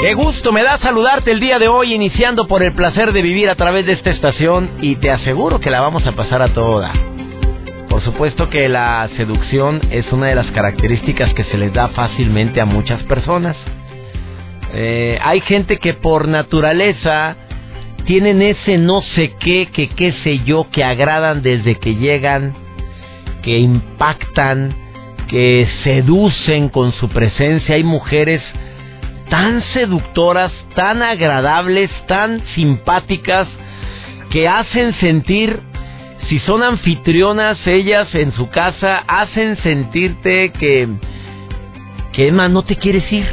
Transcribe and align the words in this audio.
Qué 0.00 0.14
gusto 0.14 0.52
me 0.52 0.62
da 0.62 0.78
saludarte 0.78 1.32
el 1.32 1.40
día 1.40 1.58
de 1.58 1.66
hoy, 1.66 1.92
iniciando 1.92 2.46
por 2.46 2.62
el 2.62 2.72
placer 2.72 3.12
de 3.12 3.20
vivir 3.20 3.50
a 3.50 3.56
través 3.56 3.84
de 3.84 3.94
esta 3.94 4.10
estación 4.10 4.70
y 4.80 4.94
te 4.94 5.10
aseguro 5.10 5.58
que 5.58 5.70
la 5.70 5.80
vamos 5.80 6.06
a 6.06 6.12
pasar 6.12 6.40
a 6.40 6.54
toda. 6.54 6.92
Por 7.88 8.04
supuesto 8.04 8.48
que 8.48 8.68
la 8.68 9.08
seducción 9.16 9.80
es 9.90 10.06
una 10.12 10.28
de 10.28 10.36
las 10.36 10.46
características 10.52 11.34
que 11.34 11.42
se 11.42 11.58
les 11.58 11.72
da 11.72 11.88
fácilmente 11.88 12.60
a 12.60 12.64
muchas 12.64 13.02
personas. 13.02 13.56
Eh, 14.72 15.18
hay 15.20 15.40
gente 15.40 15.78
que 15.78 15.94
por 15.94 16.28
naturaleza 16.28 17.34
tienen 18.06 18.40
ese 18.40 18.78
no 18.78 19.02
sé 19.02 19.32
qué, 19.40 19.66
que 19.66 19.88
qué 19.88 20.12
sé 20.22 20.44
yo, 20.44 20.68
que 20.70 20.84
agradan 20.84 21.42
desde 21.42 21.74
que 21.74 21.96
llegan, 21.96 22.54
que 23.42 23.58
impactan, 23.58 24.76
que 25.26 25.66
seducen 25.82 26.68
con 26.68 26.92
su 26.92 27.08
presencia. 27.08 27.74
Hay 27.74 27.82
mujeres 27.82 28.40
tan 29.30 29.62
seductoras, 29.72 30.52
tan 30.74 31.02
agradables, 31.02 31.90
tan 32.06 32.42
simpáticas, 32.54 33.48
que 34.30 34.48
hacen 34.48 34.94
sentir, 35.00 35.60
si 36.28 36.38
son 36.40 36.62
anfitrionas 36.62 37.58
ellas 37.66 38.14
en 38.14 38.32
su 38.32 38.50
casa, 38.50 39.02
hacen 39.06 39.56
sentirte 39.62 40.50
que, 40.52 40.88
que 42.12 42.32
más 42.32 42.50
no 42.50 42.62
te 42.62 42.76
quieres 42.76 43.10
ir. 43.12 43.26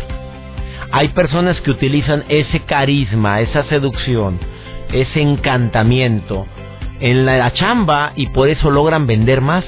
Hay 0.91 1.09
personas 1.09 1.59
que 1.61 1.71
utilizan 1.71 2.23
ese 2.29 2.61
carisma, 2.61 3.41
esa 3.41 3.63
seducción, 3.63 4.39
ese 4.93 5.21
encantamiento 5.21 6.45
en 6.99 7.25
la 7.25 7.51
chamba 7.51 8.13
y 8.15 8.27
por 8.27 8.47
eso 8.47 8.71
logran 8.71 9.05
vender 9.05 9.41
más 9.41 9.65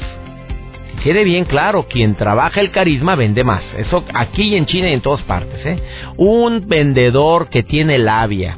quede 1.08 1.24
bien 1.24 1.46
claro, 1.46 1.88
quien 1.88 2.16
trabaja 2.16 2.60
el 2.60 2.72
carisma 2.72 3.16
vende 3.16 3.46
más. 3.46 3.64
Eso 3.78 4.04
aquí 4.14 4.58
en 4.58 4.66
China 4.66 4.90
y 4.90 4.94
en 4.94 5.00
todas 5.00 5.22
partes. 5.22 5.66
¿eh? 5.66 5.82
Un 6.18 6.68
vendedor 6.68 7.48
que 7.48 7.64
tiene 7.64 7.98
labia, 7.98 8.58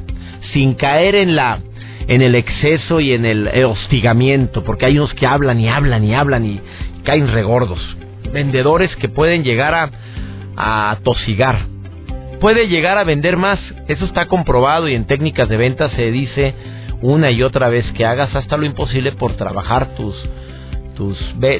sin 0.52 0.74
caer 0.74 1.14
en 1.14 1.36
la 1.36 1.60
en 2.08 2.22
el 2.22 2.34
exceso 2.34 2.98
y 2.98 3.12
en 3.12 3.24
el 3.24 3.64
hostigamiento, 3.64 4.64
porque 4.64 4.86
hay 4.86 4.98
unos 4.98 5.14
que 5.14 5.28
hablan 5.28 5.60
y 5.60 5.68
hablan 5.68 6.02
y 6.02 6.12
hablan 6.12 6.44
y 6.44 6.60
caen 7.04 7.28
regordos. 7.28 7.78
Vendedores 8.32 8.96
que 8.96 9.08
pueden 9.08 9.44
llegar 9.44 9.72
a, 9.76 9.90
a 10.56 10.98
tosigar. 11.04 11.66
Puede 12.40 12.66
llegar 12.66 12.98
a 12.98 13.04
vender 13.04 13.36
más. 13.36 13.60
Eso 13.86 14.06
está 14.06 14.26
comprobado 14.26 14.88
y 14.88 14.96
en 14.96 15.06
técnicas 15.06 15.48
de 15.48 15.56
venta 15.56 15.88
se 15.90 16.10
dice 16.10 16.56
una 17.00 17.30
y 17.30 17.44
otra 17.44 17.68
vez 17.68 17.86
que 17.92 18.04
hagas 18.04 18.34
hasta 18.34 18.56
lo 18.56 18.66
imposible 18.66 19.12
por 19.12 19.36
trabajar 19.36 19.94
tus 19.94 20.16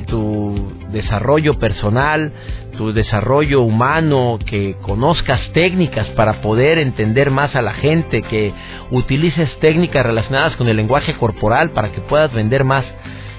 tu 0.06 0.72
desarrollo 0.90 1.58
personal, 1.58 2.32
tu 2.76 2.92
desarrollo 2.92 3.62
humano, 3.62 4.38
que 4.44 4.76
conozcas 4.82 5.40
técnicas 5.52 6.08
para 6.10 6.40
poder 6.40 6.78
entender 6.78 7.30
más 7.30 7.54
a 7.54 7.62
la 7.62 7.74
gente, 7.74 8.22
que 8.22 8.52
utilices 8.90 9.48
técnicas 9.60 10.04
relacionadas 10.04 10.56
con 10.56 10.68
el 10.68 10.76
lenguaje 10.76 11.14
corporal 11.14 11.70
para 11.70 11.92
que 11.92 12.00
puedas 12.00 12.32
vender 12.32 12.64
más. 12.64 12.84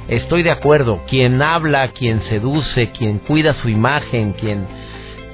Estoy 0.08 0.44
de 0.44 0.52
acuerdo, 0.52 1.02
quien 1.08 1.42
habla, 1.42 1.90
quien 1.90 2.22
seduce, 2.24 2.90
quien 2.92 3.20
cuida 3.20 3.54
su 3.56 3.70
imagen, 3.70 4.34
quien 4.34 4.66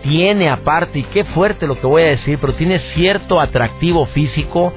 tiene 0.03 0.49
aparte, 0.49 0.99
y 0.99 1.03
qué 1.03 1.23
fuerte 1.25 1.67
lo 1.67 1.79
que 1.79 1.87
voy 1.87 2.03
a 2.03 2.07
decir, 2.07 2.37
pero 2.39 2.53
tiene 2.53 2.79
cierto 2.93 3.39
atractivo 3.39 4.05
físico, 4.07 4.73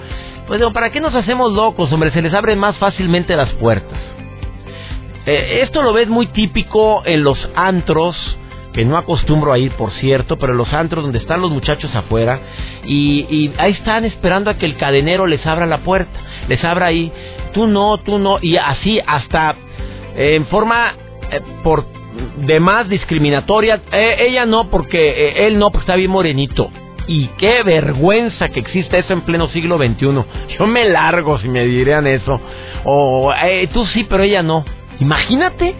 pues 0.46 0.60
¿para 0.72 0.90
qué 0.90 1.00
nos 1.00 1.14
hacemos 1.14 1.52
locos, 1.52 1.92
hombre? 1.92 2.10
Se 2.10 2.22
les 2.22 2.34
abren 2.34 2.58
más 2.58 2.76
fácilmente 2.78 3.36
las 3.36 3.50
puertas. 3.54 4.19
Eh, 5.26 5.60
esto 5.62 5.82
lo 5.82 5.92
ves 5.92 6.08
muy 6.08 6.26
típico 6.26 7.02
en 7.04 7.22
los 7.22 7.38
antros, 7.54 8.16
que 8.72 8.84
no 8.84 8.96
acostumbro 8.96 9.52
a 9.52 9.58
ir, 9.58 9.72
por 9.72 9.92
cierto, 9.92 10.36
pero 10.38 10.52
en 10.52 10.58
los 10.58 10.72
antros 10.72 11.04
donde 11.04 11.18
están 11.18 11.40
los 11.40 11.50
muchachos 11.50 11.94
afuera 11.94 12.40
y, 12.86 13.50
ahí 13.58 13.72
están 13.72 14.04
esperando 14.04 14.48
a 14.48 14.54
que 14.54 14.66
el 14.66 14.76
cadenero 14.76 15.26
les 15.26 15.44
abra 15.44 15.66
la 15.66 15.78
puerta, 15.78 16.18
les 16.48 16.62
abra 16.64 16.86
ahí, 16.86 17.12
tú 17.52 17.66
no, 17.66 17.98
tú 17.98 18.18
no, 18.18 18.38
y 18.40 18.56
así 18.56 19.00
hasta 19.04 19.56
eh, 20.16 20.36
en 20.36 20.46
forma 20.46 20.94
eh, 21.30 21.40
por 21.62 21.84
demás 22.46 22.88
discriminatoria, 22.88 23.82
ella 23.92 24.46
no 24.46 24.68
porque 24.68 25.46
él 25.46 25.58
no 25.58 25.70
porque 25.70 25.82
está 25.82 25.96
bien 25.96 26.10
morenito. 26.10 26.70
Y 27.06 27.26
qué 27.38 27.64
vergüenza 27.64 28.50
que 28.50 28.60
exista 28.60 28.96
eso 28.96 29.12
en 29.12 29.22
pleno 29.22 29.48
siglo 29.48 29.78
XXI. 29.78 30.56
Yo 30.56 30.66
me 30.66 30.88
largo 30.88 31.40
si 31.40 31.48
me 31.48 31.64
dirían 31.66 32.06
eso. 32.06 32.40
O 32.84 33.32
tú 33.72 33.86
sí, 33.86 34.04
pero 34.08 34.22
ella 34.22 34.44
no. 34.44 34.64
Imagínate, 35.00 35.74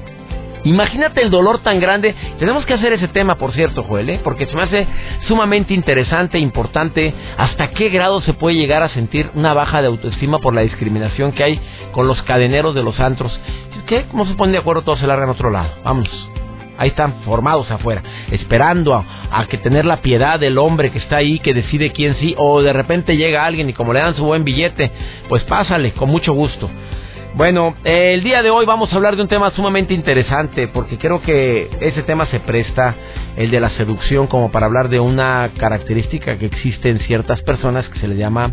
imagínate 0.64 1.22
el 1.22 1.30
dolor 1.30 1.58
tan 1.58 1.78
grande. 1.78 2.14
Tenemos 2.38 2.64
que 2.64 2.74
hacer 2.74 2.94
ese 2.94 3.08
tema, 3.08 3.36
por 3.36 3.52
cierto, 3.52 3.84
Joel, 3.84 4.08
¿eh? 4.08 4.20
porque 4.24 4.46
se 4.46 4.56
me 4.56 4.62
hace 4.62 4.86
sumamente 5.28 5.74
interesante, 5.74 6.38
importante, 6.38 7.14
hasta 7.36 7.70
qué 7.70 7.90
grado 7.90 8.22
se 8.22 8.32
puede 8.32 8.56
llegar 8.56 8.82
a 8.82 8.88
sentir 8.88 9.30
una 9.34 9.52
baja 9.52 9.82
de 9.82 9.88
autoestima 9.88 10.38
por 10.38 10.54
la 10.54 10.62
discriminación 10.62 11.32
que 11.32 11.44
hay 11.44 11.60
con 11.92 12.06
los 12.06 12.22
cadeneros 12.22 12.74
de 12.74 12.82
los 12.82 12.98
antros. 12.98 13.38
¿Qué? 13.86 14.04
¿Cómo 14.10 14.24
se 14.24 14.34
ponen 14.34 14.52
de 14.52 14.58
acuerdo 14.58 14.82
todos 14.82 15.00
se 15.00 15.06
largan 15.06 15.28
a 15.28 15.32
otro 15.32 15.50
lado? 15.50 15.70
Vamos. 15.84 16.08
Ahí 16.78 16.88
están 16.88 17.22
formados 17.26 17.70
afuera, 17.70 18.02
esperando 18.30 18.94
a, 18.94 19.04
a, 19.30 19.44
que 19.46 19.58
tener 19.58 19.84
la 19.84 20.00
piedad 20.00 20.40
del 20.40 20.56
hombre 20.56 20.90
que 20.90 20.98
está 20.98 21.18
ahí, 21.18 21.38
que 21.40 21.52
decide 21.52 21.92
quién 21.92 22.16
sí, 22.16 22.34
o 22.38 22.62
de 22.62 22.72
repente 22.72 23.18
llega 23.18 23.44
alguien 23.44 23.68
y 23.68 23.74
como 23.74 23.92
le 23.92 24.00
dan 24.00 24.14
su 24.14 24.24
buen 24.24 24.44
billete, 24.44 24.90
pues 25.28 25.42
pásale, 25.44 25.92
con 25.92 26.08
mucho 26.08 26.32
gusto. 26.32 26.70
Bueno, 27.34 27.76
el 27.84 28.24
día 28.24 28.42
de 28.42 28.50
hoy 28.50 28.66
vamos 28.66 28.92
a 28.92 28.96
hablar 28.96 29.14
de 29.14 29.22
un 29.22 29.28
tema 29.28 29.50
sumamente 29.52 29.94
interesante 29.94 30.66
porque 30.66 30.98
creo 30.98 31.22
que 31.22 31.70
ese 31.80 32.02
tema 32.02 32.26
se 32.26 32.40
presta, 32.40 32.94
el 33.36 33.52
de 33.52 33.60
la 33.60 33.70
seducción, 33.70 34.26
como 34.26 34.50
para 34.50 34.66
hablar 34.66 34.88
de 34.88 34.98
una 34.98 35.50
característica 35.56 36.36
que 36.38 36.46
existe 36.46 36.90
en 36.90 36.98
ciertas 37.00 37.40
personas 37.42 37.88
que 37.88 38.00
se 38.00 38.08
le 38.08 38.16
llama 38.16 38.50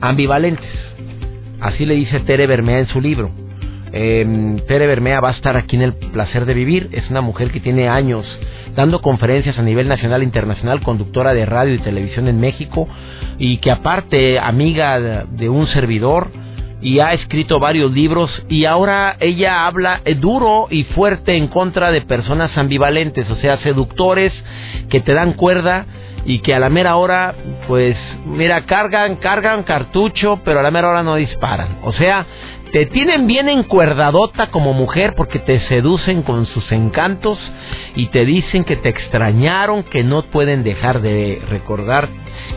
ambivalentes. 0.00 0.66
Así 1.60 1.84
le 1.84 1.94
dice 1.94 2.20
Tere 2.20 2.46
Bermea 2.46 2.78
en 2.78 2.88
su 2.88 3.02
libro. 3.02 3.30
Eh, 3.92 4.56
Tere 4.66 4.86
Bermea 4.86 5.20
va 5.20 5.28
a 5.28 5.32
estar 5.32 5.56
aquí 5.56 5.76
en 5.76 5.82
El 5.82 5.94
Placer 5.94 6.46
de 6.46 6.54
Vivir. 6.54 6.88
Es 6.92 7.08
una 7.10 7.20
mujer 7.20 7.50
que 7.50 7.60
tiene 7.60 7.88
años 7.88 8.26
dando 8.74 9.02
conferencias 9.02 9.58
a 9.58 9.62
nivel 9.62 9.88
nacional 9.88 10.22
e 10.22 10.24
internacional, 10.24 10.80
conductora 10.80 11.34
de 11.34 11.44
radio 11.44 11.74
y 11.74 11.78
televisión 11.78 12.28
en 12.28 12.40
México 12.40 12.88
y 13.38 13.58
que 13.58 13.70
aparte 13.70 14.38
amiga 14.38 14.98
de 15.26 15.48
un 15.50 15.66
servidor 15.68 16.30
y 16.80 17.00
ha 17.00 17.12
escrito 17.12 17.58
varios 17.58 17.92
libros 17.92 18.30
y 18.48 18.64
ahora 18.64 19.16
ella 19.20 19.66
habla 19.66 20.02
eh, 20.04 20.14
duro 20.14 20.66
y 20.70 20.84
fuerte 20.84 21.36
en 21.36 21.48
contra 21.48 21.90
de 21.90 22.02
personas 22.02 22.56
ambivalentes, 22.56 23.28
o 23.30 23.36
sea, 23.36 23.58
seductores 23.58 24.32
que 24.90 25.00
te 25.00 25.14
dan 25.14 25.32
cuerda 25.32 25.86
y 26.26 26.40
que 26.40 26.54
a 26.54 26.58
la 26.58 26.68
mera 26.68 26.96
hora, 26.96 27.34
pues, 27.68 27.96
mira, 28.26 28.66
cargan, 28.66 29.16
cargan 29.16 29.62
cartucho, 29.62 30.40
pero 30.44 30.58
a 30.58 30.62
la 30.62 30.72
mera 30.72 30.88
hora 30.88 31.04
no 31.04 31.14
disparan. 31.14 31.78
O 31.84 31.92
sea, 31.92 32.26
te 32.72 32.84
tienen 32.86 33.28
bien 33.28 33.48
encuerdadota 33.48 34.48
como 34.48 34.72
mujer 34.72 35.14
porque 35.16 35.38
te 35.38 35.60
seducen 35.68 36.22
con 36.22 36.46
sus 36.46 36.70
encantos 36.72 37.38
y 37.94 38.06
te 38.06 38.24
dicen 38.24 38.64
que 38.64 38.76
te 38.76 38.88
extrañaron, 38.88 39.84
que 39.84 40.02
no 40.02 40.22
pueden 40.22 40.64
dejar 40.64 41.00
de 41.00 41.40
recordar 41.48 42.08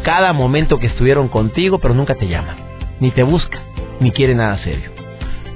cada 0.02 0.34
momento 0.34 0.80
que 0.80 0.88
estuvieron 0.88 1.28
contigo, 1.28 1.78
pero 1.78 1.94
nunca 1.94 2.16
te 2.16 2.28
llaman, 2.28 2.58
ni 3.00 3.12
te 3.12 3.22
buscan 3.22 3.79
ni 4.00 4.12
quiere 4.12 4.36
nada 4.36 4.58
serio. 4.64 4.92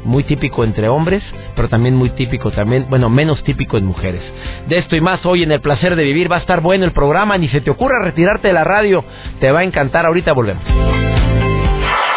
Muy 0.06 0.24
típico 0.26 0.64
entre 0.64 0.90
hombres, 0.90 1.24
pero 1.56 1.70
también 1.70 1.96
muy 1.96 2.10
típico 2.12 2.52
también, 2.52 2.88
bueno, 2.90 3.10
menos 3.10 3.42
típico 3.44 3.78
en 3.78 3.86
mujeres. 3.86 4.22
De 4.68 4.78
esto 4.78 4.96
y 4.96 5.02
más 5.02 5.26
hoy 5.26 5.44
en 5.44 5.52
El 5.52 5.62
Placer 5.62 5.96
de 5.96 6.04
Vivir 6.04 6.30
va 6.32 6.38
a 6.38 6.40
estar 6.40 6.62
bueno 6.62 6.84
el 6.84 6.92
programa, 6.92 7.38
ni 7.38 7.48
se 7.48 7.62
te 7.62 7.72
ocurra 7.72 8.04
retirarte 8.04 8.50
de 8.50 8.54
la 8.54 8.66
radio, 8.66 9.06
te 9.40 9.52
va 9.52 9.60
a 9.60 9.64
encantar, 9.64 10.06
ahorita 10.06 10.34
volvemos. 10.34 10.64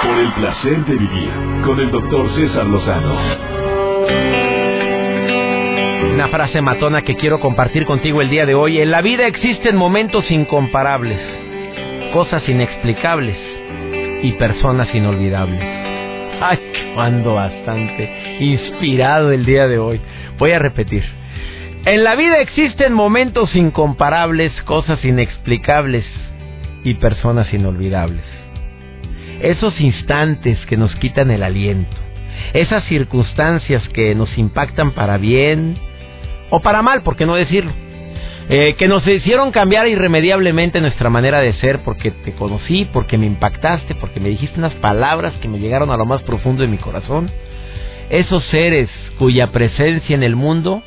Por 0.03 0.19
el 0.19 0.33
placer 0.33 0.85
de 0.85 0.93
vivir 0.93 1.31
con 1.65 1.81
el 1.81 1.91
doctor 1.91 2.29
César 2.35 2.67
Lozano. 2.67 3.15
Una 6.13 6.29
frase 6.29 6.61
matona 6.61 7.03
que 7.03 7.17
quiero 7.17 7.41
compartir 7.41 7.85
contigo 7.85 8.23
el 8.23 8.31
día 8.31 8.47
de 8.47 8.55
hoy. 8.55 8.81
En 8.81 8.91
la 8.91 9.03
vida 9.03 9.27
existen 9.27 9.77
momentos 9.77 10.31
incomparables, 10.31 11.21
cosas 12.13 12.49
inexplicables 12.49 13.37
y 14.23 14.33
personas 14.33 14.93
inolvidables. 14.95 15.86
Ay, 16.41 16.59
cuando 16.95 17.35
bastante 17.35 18.37
inspirado 18.41 19.33
el 19.33 19.47
día 19.47 19.67
de 19.67 19.79
hoy. 19.79 20.01
Voy 20.39 20.53
a 20.53 20.59
repetir. 20.59 21.03
En 21.87 22.05
la 22.05 22.15
vida 22.15 22.41
existen 22.41 22.93
momentos 22.93 23.55
incomparables, 23.55 24.53
cosas 24.65 25.03
inexplicables 25.05 26.05
y 26.85 26.95
personas 26.95 27.53
inolvidables. 27.55 28.25
Esos 29.41 29.81
instantes 29.81 30.59
que 30.67 30.77
nos 30.77 30.95
quitan 30.97 31.31
el 31.31 31.43
aliento, 31.43 31.97
esas 32.53 32.85
circunstancias 32.85 33.83
que 33.95 34.15
nos 34.15 34.37
impactan 34.37 34.93
para 34.93 35.17
bien 35.17 35.79
o 36.51 36.61
para 36.61 36.83
mal, 36.83 37.03
por 37.03 37.17
qué 37.17 37.25
no 37.25 37.35
decirlo, 37.35 37.73
eh, 38.49 38.75
que 38.75 38.87
nos 38.87 39.05
hicieron 39.07 39.51
cambiar 39.51 39.89
irremediablemente 39.89 40.81
nuestra 40.81 41.11
manera 41.11 41.41
de 41.41 41.53
ser 41.55 41.81
porque 41.81 42.13
te 42.13 42.33
conocí, 42.33 42.89
porque 42.93 43.19
me 43.19 43.27
impactaste, 43.27 43.97
porque 43.97 44.21
me 44.21 44.29
dijiste 44.29 44.59
unas 44.59 44.75
palabras 44.75 45.35
que 45.41 45.49
me 45.49 45.59
llegaron 45.59 45.91
a 45.91 45.97
lo 45.97 46.07
más 46.07 46.23
profundo 46.23 46.63
de 46.63 46.69
mi 46.69 46.79
corazón. 46.79 47.31
Esos 48.09 48.45
seres 48.45 48.89
cuya 49.19 49.51
presencia 49.51 50.15
en 50.15 50.23
el 50.23 50.37
mundo 50.37 50.83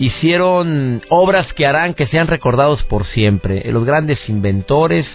hicieron 0.00 1.02
obras 1.10 1.46
que 1.52 1.64
harán 1.64 1.94
que 1.94 2.08
sean 2.08 2.26
recordados 2.26 2.82
por 2.84 3.06
siempre. 3.06 3.62
Los 3.70 3.84
grandes 3.84 4.18
inventores, 4.28 5.06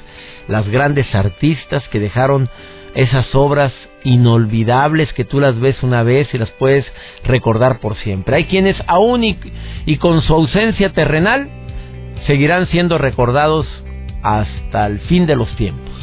las 0.47 0.65
grandes 0.69 1.13
artistas 1.13 1.85
que 1.89 1.99
dejaron 1.99 2.49
esas 2.95 3.33
obras 3.35 3.73
inolvidables 4.03 5.11
que 5.13 5.25
tú 5.25 5.39
las 5.39 5.59
ves 5.59 5.81
una 5.83 6.03
vez 6.03 6.33
y 6.33 6.37
las 6.37 6.49
puedes 6.51 6.85
recordar 7.25 7.79
por 7.79 7.95
siempre. 7.97 8.37
Hay 8.37 8.45
quienes 8.45 8.75
aún 8.87 9.23
y, 9.23 9.97
con 9.97 10.21
su 10.21 10.33
ausencia 10.33 10.93
terrenal 10.93 11.49
seguirán 12.25 12.67
siendo 12.67 12.97
recordados 12.97 13.67
hasta 14.23 14.87
el 14.87 14.99
fin 15.01 15.25
de 15.25 15.35
los 15.35 15.53
tiempos. 15.55 15.93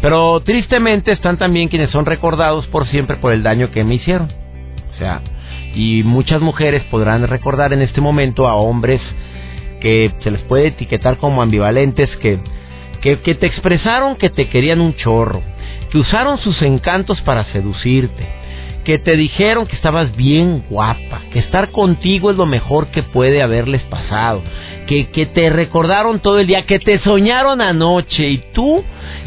Pero 0.00 0.40
tristemente 0.40 1.12
están 1.12 1.38
también 1.38 1.68
quienes 1.68 1.90
son 1.90 2.06
recordados 2.06 2.66
por 2.66 2.86
siempre 2.88 3.16
por 3.16 3.32
el 3.32 3.42
daño 3.42 3.70
que 3.70 3.84
me 3.84 3.94
hicieron. 3.94 4.30
O 4.94 4.98
sea, 4.98 5.22
y 5.74 6.02
muchas 6.04 6.40
mujeres 6.40 6.84
podrán 6.84 7.26
recordar 7.26 7.72
en 7.72 7.82
este 7.82 8.00
momento 8.00 8.46
a 8.46 8.54
hombres 8.54 9.00
que 9.80 10.12
se 10.22 10.30
les 10.30 10.42
puede 10.42 10.68
etiquetar 10.68 11.18
como 11.18 11.42
ambivalentes, 11.42 12.08
que, 12.16 12.38
que, 13.00 13.16
te 13.16 13.46
expresaron 13.46 14.16
que 14.16 14.30
te 14.30 14.48
querían 14.48 14.80
un 14.80 14.94
chorro, 14.96 15.42
que 15.90 15.98
usaron 15.98 16.38
sus 16.38 16.60
encantos 16.62 17.20
para 17.22 17.44
seducirte, 17.52 18.26
que 18.84 18.98
te 18.98 19.16
dijeron 19.16 19.66
que 19.66 19.76
estabas 19.76 20.16
bien 20.16 20.64
guapa, 20.68 21.22
que 21.30 21.38
estar 21.38 21.70
contigo 21.70 22.30
es 22.30 22.36
lo 22.36 22.46
mejor 22.46 22.88
que 22.88 23.02
puede 23.02 23.42
haberles 23.42 23.82
pasado, 23.82 24.42
que, 24.86 25.10
que 25.10 25.26
te 25.26 25.50
recordaron 25.50 26.20
todo 26.20 26.38
el 26.38 26.46
día, 26.46 26.66
que 26.66 26.78
te 26.78 26.98
soñaron 27.00 27.60
anoche 27.60 28.28
y 28.28 28.38
tú, 28.52 28.82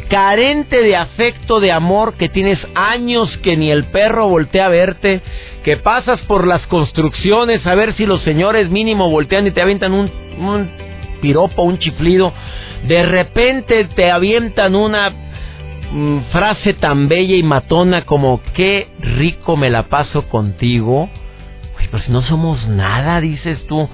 carente 0.09 0.81
de 0.81 0.95
afecto, 0.95 1.59
de 1.59 1.71
amor, 1.71 2.15
que 2.15 2.27
tienes 2.27 2.59
años 2.75 3.37
que 3.37 3.55
ni 3.55 3.69
el 3.71 3.85
perro 3.85 4.27
voltea 4.27 4.65
a 4.65 4.69
verte, 4.69 5.21
que 5.63 5.77
pasas 5.77 6.19
por 6.21 6.47
las 6.47 6.65
construcciones 6.67 7.65
a 7.67 7.75
ver 7.75 7.93
si 7.95 8.05
los 8.05 8.21
señores 8.23 8.69
mínimo 8.69 9.09
voltean 9.09 9.45
y 9.47 9.51
te 9.51 9.61
avientan 9.61 9.93
un, 9.93 10.11
un 10.39 10.90
piropo, 11.21 11.63
un 11.63 11.79
chiflido, 11.79 12.33
de 12.87 13.05
repente 13.05 13.85
te 13.95 14.11
avientan 14.11 14.75
una 14.75 15.11
mm, 15.91 16.19
frase 16.31 16.73
tan 16.73 17.07
bella 17.07 17.35
y 17.35 17.43
matona 17.43 18.05
como 18.05 18.41
qué 18.53 18.89
rico 18.99 19.55
me 19.55 19.69
la 19.69 19.83
paso 19.83 20.27
contigo. 20.27 21.09
Uy, 21.79 21.87
pero 21.89 22.03
si 22.03 22.11
no 22.11 22.21
somos 22.23 22.67
nada, 22.67 23.21
dices 23.21 23.65
tú. 23.67 23.87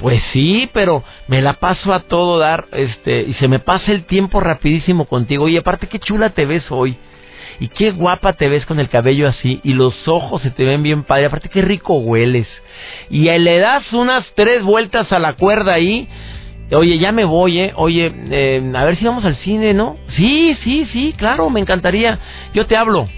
Pues 0.00 0.20
sí, 0.32 0.68
pero 0.72 1.04
me 1.28 1.40
la 1.42 1.54
paso 1.54 1.94
a 1.94 2.00
todo 2.00 2.38
dar, 2.38 2.66
este, 2.72 3.22
y 3.22 3.34
se 3.34 3.46
me 3.46 3.60
pasa 3.60 3.92
el 3.92 4.04
tiempo 4.04 4.40
rapidísimo 4.40 5.04
contigo. 5.04 5.48
Y 5.48 5.56
aparte, 5.56 5.86
qué 5.86 6.00
chula 6.00 6.30
te 6.30 6.44
ves 6.44 6.64
hoy. 6.70 6.96
Y 7.60 7.68
qué 7.68 7.92
guapa 7.92 8.32
te 8.32 8.48
ves 8.48 8.66
con 8.66 8.80
el 8.80 8.88
cabello 8.88 9.28
así. 9.28 9.60
Y 9.62 9.74
los 9.74 9.94
ojos 10.08 10.42
se 10.42 10.50
te 10.50 10.64
ven 10.64 10.82
bien 10.82 11.04
padre. 11.04 11.26
Aparte, 11.26 11.48
qué 11.48 11.62
rico 11.62 11.94
hueles. 11.94 12.48
Y 13.10 13.30
le 13.38 13.58
das 13.58 13.92
unas 13.92 14.26
tres 14.34 14.64
vueltas 14.64 15.12
a 15.12 15.20
la 15.20 15.34
cuerda 15.34 15.74
ahí. 15.74 16.08
Oye, 16.74 16.98
ya 16.98 17.12
me 17.12 17.24
voy, 17.24 17.58
¿eh? 17.60 17.72
Oye, 17.76 18.12
eh, 18.30 18.72
a 18.74 18.84
ver 18.84 18.96
si 18.96 19.04
vamos 19.04 19.24
al 19.24 19.36
cine, 19.36 19.74
¿no? 19.74 19.96
Sí, 20.16 20.56
sí, 20.64 20.86
sí, 20.92 21.14
claro, 21.16 21.50
me 21.50 21.60
encantaría. 21.60 22.18
Yo 22.54 22.66
te 22.66 22.76
hablo. 22.76 23.08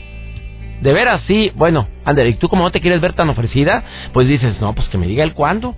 De 0.80 0.92
veras, 0.92 1.22
sí. 1.26 1.52
Bueno, 1.54 1.88
Ander, 2.04 2.26
¿y 2.26 2.34
tú 2.34 2.48
como 2.48 2.64
no 2.64 2.70
te 2.70 2.80
quieres 2.80 3.00
ver 3.00 3.14
tan 3.14 3.28
ofrecida? 3.28 3.84
Pues 4.12 4.28
dices, 4.28 4.60
no, 4.60 4.74
pues 4.74 4.88
que 4.88 4.98
me 4.98 5.06
diga 5.06 5.24
el 5.24 5.34
cuándo 5.34 5.74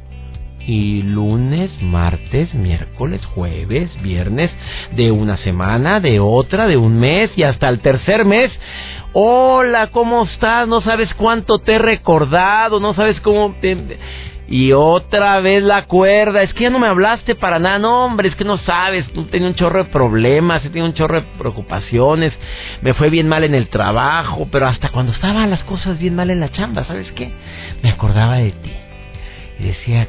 y 0.67 1.03
lunes, 1.03 1.71
martes, 1.81 2.53
miércoles, 2.53 3.25
jueves, 3.35 3.89
viernes, 4.03 4.51
de 4.97 5.13
una 5.13 5.37
semana, 5.39 6.01
de 6.01 6.19
otra, 6.19 6.67
de 6.67 6.77
un 6.77 6.99
mes 6.99 7.31
y 7.37 7.45
hasta 7.45 7.69
el 7.69 7.81
tercer 7.81 8.25
mes. 8.25 8.51
Hola, 9.13 9.89
¿cómo 9.93 10.25
estás? 10.25 10.67
No 10.67 10.81
sabes 10.81 11.13
cuánto 11.15 11.59
te 11.59 11.75
he 11.75 11.79
recordado, 11.79 12.81
no 12.81 12.95
sabes 12.95 13.21
cómo 13.21 13.55
te... 13.61 13.99
Y 14.49 14.73
otra 14.73 15.41
vez 15.41 15.63
la 15.63 15.87
cuerda, 15.87 16.43
es 16.43 16.55
que 16.55 16.65
ya 16.65 16.71
no 16.71 16.79
me 16.79 16.87
hablaste 16.87 17.35
para 17.35 17.59
nada, 17.59 17.81
no 17.81 18.05
hombre, 18.05 18.29
es 18.29 18.37
que 18.37 18.45
no 18.45 18.59
sabes, 18.59 19.07
tú 19.13 19.25
tenías 19.25 19.51
un 19.51 19.57
chorro 19.57 19.83
de 19.83 19.91
problemas, 19.91 20.65
he 20.65 20.69
tenido 20.69 20.87
un 20.87 20.95
chorro 20.95 21.21
de 21.21 21.27
preocupaciones, 21.37 22.33
me 22.81 22.95
fue 22.95 23.11
bien 23.11 23.29
mal 23.29 23.43
en 23.43 23.57
el 23.57 23.69
trabajo, 23.69 24.47
pero 24.53 24.69
hasta 24.69 24.91
cuando 24.91 25.13
estaban 25.13 25.51
las 25.51 25.65
cosas 25.65 25.99
bien 25.99 26.15
mal 26.15 26.31
en 26.31 26.39
la 26.39 26.53
chamba, 26.53 26.85
¿sabes 26.85 27.11
qué? 27.13 27.33
Me 27.83 27.91
acordaba 27.91 28.37
de 28.37 28.53
ti 28.53 28.73
y 29.59 29.65
decía, 29.65 30.07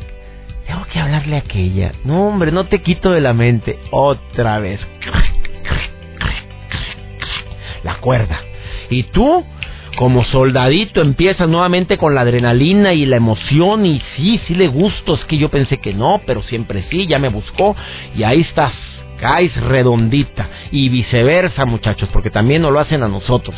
tengo 0.67 0.85
que 0.91 0.99
hablarle 0.99 1.37
a 1.37 1.39
aquella. 1.39 1.93
No, 2.03 2.27
hombre, 2.27 2.51
no 2.51 2.65
te 2.65 2.81
quito 2.81 3.11
de 3.11 3.21
la 3.21 3.33
mente. 3.33 3.79
Otra 3.91 4.59
vez. 4.59 4.81
La 7.83 7.95
cuerda. 7.99 8.41
Y 8.89 9.03
tú, 9.03 9.45
como 9.97 10.23
soldadito, 10.25 11.01
empiezas 11.01 11.49
nuevamente 11.49 11.97
con 11.97 12.13
la 12.13 12.21
adrenalina 12.21 12.94
y 12.94 13.07
la 13.07 13.17
emoción. 13.17 13.85
Y 13.85 13.99
sí, 14.15 14.39
sí 14.47 14.53
le 14.53 14.67
gusto. 14.67 15.15
Es 15.15 15.25
que 15.25 15.38
yo 15.38 15.49
pensé 15.49 15.79
que 15.79 15.94
no, 15.94 16.21
pero 16.25 16.44
siempre 16.44 16.85
sí, 16.89 17.07
ya 17.07 17.17
me 17.17 17.29
buscó. 17.29 17.75
Y 18.15 18.23
ahí 18.23 18.41
estás. 18.41 18.73
Caes 19.19 19.55
redondita. 19.59 20.47
Y 20.71 20.89
viceversa, 20.89 21.65
muchachos, 21.65 22.09
porque 22.13 22.29
también 22.29 22.61
nos 22.61 22.71
lo 22.71 22.79
hacen 22.79 23.01
a 23.01 23.07
nosotros 23.07 23.55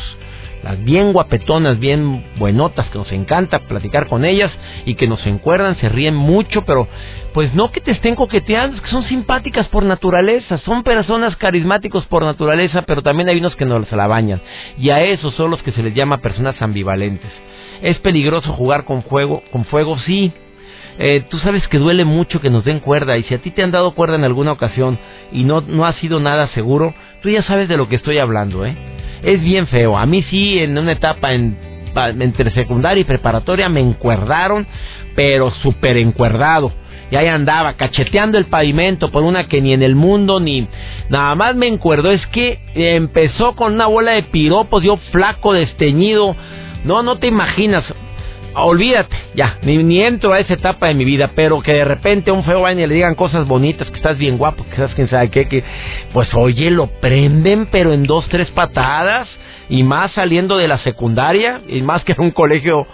las 0.62 0.82
bien 0.84 1.12
guapetonas, 1.12 1.78
bien 1.78 2.24
buenotas, 2.36 2.88
que 2.90 2.98
nos 2.98 3.10
encanta 3.12 3.60
platicar 3.60 4.08
con 4.08 4.24
ellas 4.24 4.52
y 4.84 4.94
que 4.94 5.08
nos 5.08 5.24
encuerdan, 5.26 5.76
se 5.76 5.88
ríen 5.88 6.14
mucho, 6.14 6.62
pero 6.62 6.86
pues 7.32 7.54
no 7.54 7.70
que 7.70 7.80
te 7.80 7.92
estén 7.92 8.14
coqueteando, 8.14 8.76
es 8.76 8.82
que 8.82 8.90
son 8.90 9.04
simpáticas 9.04 9.68
por 9.68 9.84
naturaleza, 9.84 10.58
son 10.58 10.82
personas 10.82 11.36
carismáticos 11.36 12.04
por 12.06 12.24
naturaleza, 12.24 12.82
pero 12.82 13.02
también 13.02 13.28
hay 13.28 13.38
unos 13.38 13.56
que 13.56 13.64
no 13.64 13.82
se 13.84 13.96
la 13.96 14.06
bañan. 14.06 14.40
Y 14.78 14.90
a 14.90 15.00
esos 15.02 15.34
son 15.34 15.50
los 15.50 15.62
que 15.62 15.72
se 15.72 15.82
les 15.82 15.94
llama 15.94 16.18
personas 16.18 16.60
ambivalentes. 16.60 17.30
¿Es 17.82 17.98
peligroso 17.98 18.52
jugar 18.52 18.84
con 18.84 19.02
fuego? 19.04 19.42
Con 19.52 19.64
fuego, 19.64 19.98
sí. 20.00 20.32
Eh, 20.98 21.24
tú 21.30 21.38
sabes 21.38 21.66
que 21.68 21.78
duele 21.78 22.04
mucho 22.04 22.40
que 22.40 22.50
nos 22.50 22.64
den 22.64 22.80
cuerda 22.80 23.16
y 23.16 23.22
si 23.22 23.32
a 23.32 23.38
ti 23.38 23.50
te 23.50 23.62
han 23.62 23.70
dado 23.70 23.92
cuerda 23.92 24.16
en 24.16 24.24
alguna 24.24 24.52
ocasión 24.52 24.98
y 25.32 25.44
no, 25.44 25.62
no 25.62 25.86
ha 25.86 25.94
sido 25.94 26.20
nada 26.20 26.48
seguro, 26.48 26.92
tú 27.22 27.30
ya 27.30 27.42
sabes 27.44 27.68
de 27.68 27.78
lo 27.78 27.88
que 27.88 27.96
estoy 27.96 28.18
hablando, 28.18 28.66
¿eh? 28.66 28.76
Es 29.22 29.40
bien 29.42 29.66
feo. 29.66 29.96
A 29.96 30.06
mí 30.06 30.22
sí, 30.24 30.58
en 30.58 30.76
una 30.76 30.92
etapa 30.92 31.32
en, 31.32 31.56
entre 32.20 32.50
secundaria 32.50 33.00
y 33.00 33.04
preparatoria 33.04 33.68
me 33.68 33.80
encuerdaron, 33.80 34.66
pero 35.14 35.50
súper 35.62 35.96
encuerdado. 35.96 36.72
Y 37.10 37.16
ahí 37.16 37.26
andaba 37.26 37.74
cacheteando 37.74 38.38
el 38.38 38.46
pavimento 38.46 39.10
por 39.10 39.24
una 39.24 39.48
que 39.48 39.60
ni 39.60 39.72
en 39.72 39.82
el 39.82 39.96
mundo 39.96 40.38
ni 40.38 40.68
nada 41.08 41.34
más 41.34 41.56
me 41.56 41.66
encuerdo. 41.66 42.12
Es 42.12 42.24
que 42.28 42.60
empezó 42.74 43.56
con 43.56 43.74
una 43.74 43.86
bola 43.86 44.12
de 44.12 44.22
piropos, 44.22 44.82
yo 44.82 44.96
flaco, 45.10 45.52
desteñido. 45.52 46.36
No, 46.84 47.02
no 47.02 47.18
te 47.18 47.26
imaginas 47.26 47.84
olvídate, 48.54 49.16
ya, 49.34 49.58
ni, 49.62 49.78
ni, 49.78 50.02
entro 50.02 50.32
a 50.32 50.40
esa 50.40 50.54
etapa 50.54 50.88
de 50.88 50.94
mi 50.94 51.04
vida, 51.04 51.30
pero 51.34 51.60
que 51.60 51.72
de 51.72 51.84
repente 51.84 52.30
a 52.30 52.34
un 52.34 52.44
feo 52.44 52.62
vaya 52.62 52.82
y 52.82 52.86
le 52.86 52.94
digan 52.94 53.14
cosas 53.14 53.46
bonitas, 53.46 53.88
que 53.90 53.96
estás 53.96 54.18
bien 54.18 54.38
guapo, 54.38 54.64
que 54.68 54.76
sabes 54.76 54.94
quién 54.94 55.08
sabe 55.08 55.30
qué, 55.30 55.48
que, 55.48 55.64
pues 56.12 56.32
oye, 56.34 56.70
lo 56.70 56.86
prenden, 56.86 57.66
pero 57.66 57.92
en 57.92 58.04
dos, 58.04 58.26
tres 58.28 58.50
patadas, 58.50 59.28
y 59.68 59.82
más 59.82 60.12
saliendo 60.12 60.56
de 60.56 60.68
la 60.68 60.78
secundaria, 60.78 61.60
y 61.68 61.82
más 61.82 62.02
que 62.04 62.12
en 62.12 62.20
un 62.20 62.30
colegio 62.32 62.86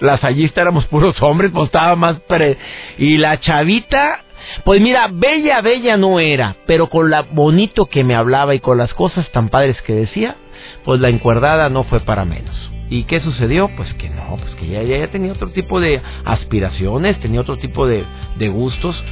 lasallista 0.00 0.60
éramos 0.60 0.86
puros 0.86 1.20
hombres, 1.22 1.50
pues 1.52 1.66
estaba 1.66 1.96
más 1.96 2.20
pre... 2.20 2.56
Y 2.98 3.16
la 3.16 3.40
chavita, 3.40 4.20
pues 4.64 4.80
mira, 4.80 5.08
bella, 5.10 5.60
bella 5.60 5.96
no 5.96 6.20
era, 6.20 6.56
pero 6.66 6.88
con 6.88 7.10
la 7.10 7.22
bonito 7.22 7.86
que 7.86 8.04
me 8.04 8.14
hablaba 8.14 8.54
y 8.54 8.60
con 8.60 8.78
las 8.78 8.94
cosas 8.94 9.30
tan 9.32 9.48
padres 9.48 9.80
que 9.82 9.94
decía, 9.94 10.36
pues 10.84 11.00
la 11.00 11.08
encuerdada 11.08 11.68
no 11.68 11.84
fue 11.84 12.00
para 12.00 12.24
menos. 12.24 12.73
¿Y 12.90 13.04
qué 13.04 13.20
sucedió? 13.20 13.68
Pues 13.76 13.92
que 13.94 14.10
no, 14.10 14.36
pues 14.36 14.54
que 14.56 14.66
ya, 14.66 14.82
ya, 14.82 15.06
tenía 15.08 15.32
otro 15.32 15.50
tipo 15.50 15.80
de 15.80 16.00
aspiraciones, 16.24 17.18
tenía 17.20 17.40
otro 17.40 17.56
tipo 17.56 17.86
de, 17.86 18.04
de 18.38 18.48
gustos. 18.48 19.02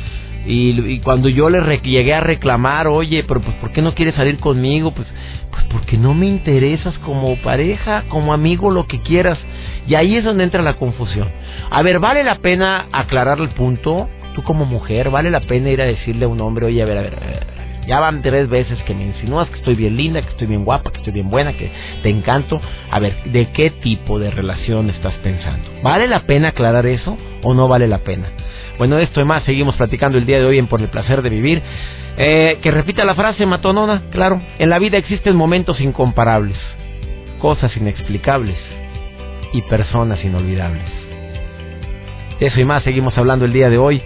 Y, 0.44 0.98
cuando 1.00 1.28
yo 1.28 1.48
le 1.50 1.78
llegué 1.78 2.14
a 2.14 2.20
reclamar, 2.20 2.88
oye, 2.88 3.24
pero 3.26 3.40
pues 3.40 3.54
¿por 3.56 3.70
qué 3.72 3.80
no 3.80 3.94
quieres 3.94 4.16
salir 4.16 4.38
conmigo? 4.38 4.90
Pues, 4.90 5.06
pues 5.50 5.64
porque 5.70 5.96
no 5.96 6.14
me 6.14 6.26
interesas 6.26 6.98
como 6.98 7.36
pareja, 7.36 8.04
como 8.08 8.32
amigo, 8.32 8.70
lo 8.70 8.86
que 8.86 9.00
quieras. 9.02 9.38
Y 9.86 9.94
ahí 9.94 10.16
es 10.16 10.24
donde 10.24 10.44
entra 10.44 10.62
la 10.62 10.74
confusión. 10.74 11.28
A 11.70 11.82
ver, 11.82 12.00
¿vale 12.00 12.24
la 12.24 12.38
pena 12.38 12.86
aclarar 12.92 13.40
el 13.40 13.50
punto? 13.50 14.08
Tú 14.34 14.42
como 14.42 14.64
mujer, 14.64 15.10
¿vale 15.10 15.30
la 15.30 15.40
pena 15.40 15.70
ir 15.70 15.80
a 15.80 15.86
decirle 15.86 16.24
a 16.24 16.28
un 16.28 16.40
hombre, 16.40 16.66
oye, 16.66 16.82
a 16.82 16.86
ver, 16.86 16.98
a 16.98 17.02
ver, 17.02 17.14
a 17.14 17.26
ver 17.26 17.51
ya 17.86 18.00
van 18.00 18.22
tres 18.22 18.48
veces 18.48 18.80
que 18.82 18.94
me 18.94 19.04
insinúas 19.04 19.48
que 19.48 19.58
estoy 19.58 19.74
bien 19.74 19.96
linda, 19.96 20.22
que 20.22 20.30
estoy 20.30 20.46
bien 20.46 20.64
guapa, 20.64 20.90
que 20.90 20.98
estoy 20.98 21.12
bien 21.12 21.30
buena, 21.30 21.52
que 21.52 21.70
te 22.02 22.08
encanto. 22.08 22.60
A 22.90 22.98
ver, 23.00 23.24
¿de 23.24 23.50
qué 23.50 23.70
tipo 23.70 24.18
de 24.18 24.30
relación 24.30 24.90
estás 24.90 25.14
pensando? 25.14 25.68
¿Vale 25.82 26.06
la 26.06 26.20
pena 26.20 26.48
aclarar 26.48 26.86
eso 26.86 27.18
o 27.42 27.54
no 27.54 27.68
vale 27.68 27.88
la 27.88 27.98
pena? 27.98 28.28
Bueno, 28.78 28.98
esto 28.98 29.20
y 29.20 29.24
más 29.24 29.44
seguimos 29.44 29.76
platicando 29.76 30.18
el 30.18 30.26
día 30.26 30.38
de 30.38 30.44
hoy 30.44 30.58
en 30.58 30.66
Por 30.66 30.80
el 30.80 30.88
Placer 30.88 31.22
de 31.22 31.30
Vivir. 31.30 31.62
Eh, 32.16 32.58
que 32.62 32.70
repita 32.70 33.04
la 33.04 33.14
frase 33.14 33.46
matonona, 33.46 34.02
claro, 34.10 34.40
en 34.58 34.68
la 34.68 34.78
vida 34.78 34.98
existen 34.98 35.34
momentos 35.34 35.80
incomparables, 35.80 36.58
cosas 37.40 37.74
inexplicables 37.76 38.56
y 39.52 39.62
personas 39.62 40.22
inolvidables. 40.24 40.84
Eso 42.38 42.60
y 42.60 42.64
más 42.64 42.82
seguimos 42.82 43.16
hablando 43.16 43.44
el 43.44 43.52
día 43.52 43.70
de 43.70 43.78
hoy. 43.78 44.02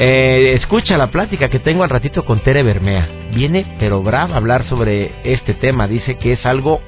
Eh, 0.00 0.54
escucha 0.54 0.96
la 0.96 1.08
plática 1.08 1.48
que 1.48 1.58
tengo 1.58 1.82
al 1.82 1.90
ratito 1.90 2.24
con 2.24 2.38
Tere 2.40 2.62
Bermea. 2.62 3.08
Viene, 3.34 3.66
pero 3.80 4.00
brava, 4.00 4.34
a 4.34 4.36
hablar 4.36 4.64
sobre 4.68 5.10
este 5.24 5.54
tema. 5.54 5.88
Dice 5.88 6.16
que 6.18 6.34
es 6.34 6.46
algo 6.46 6.80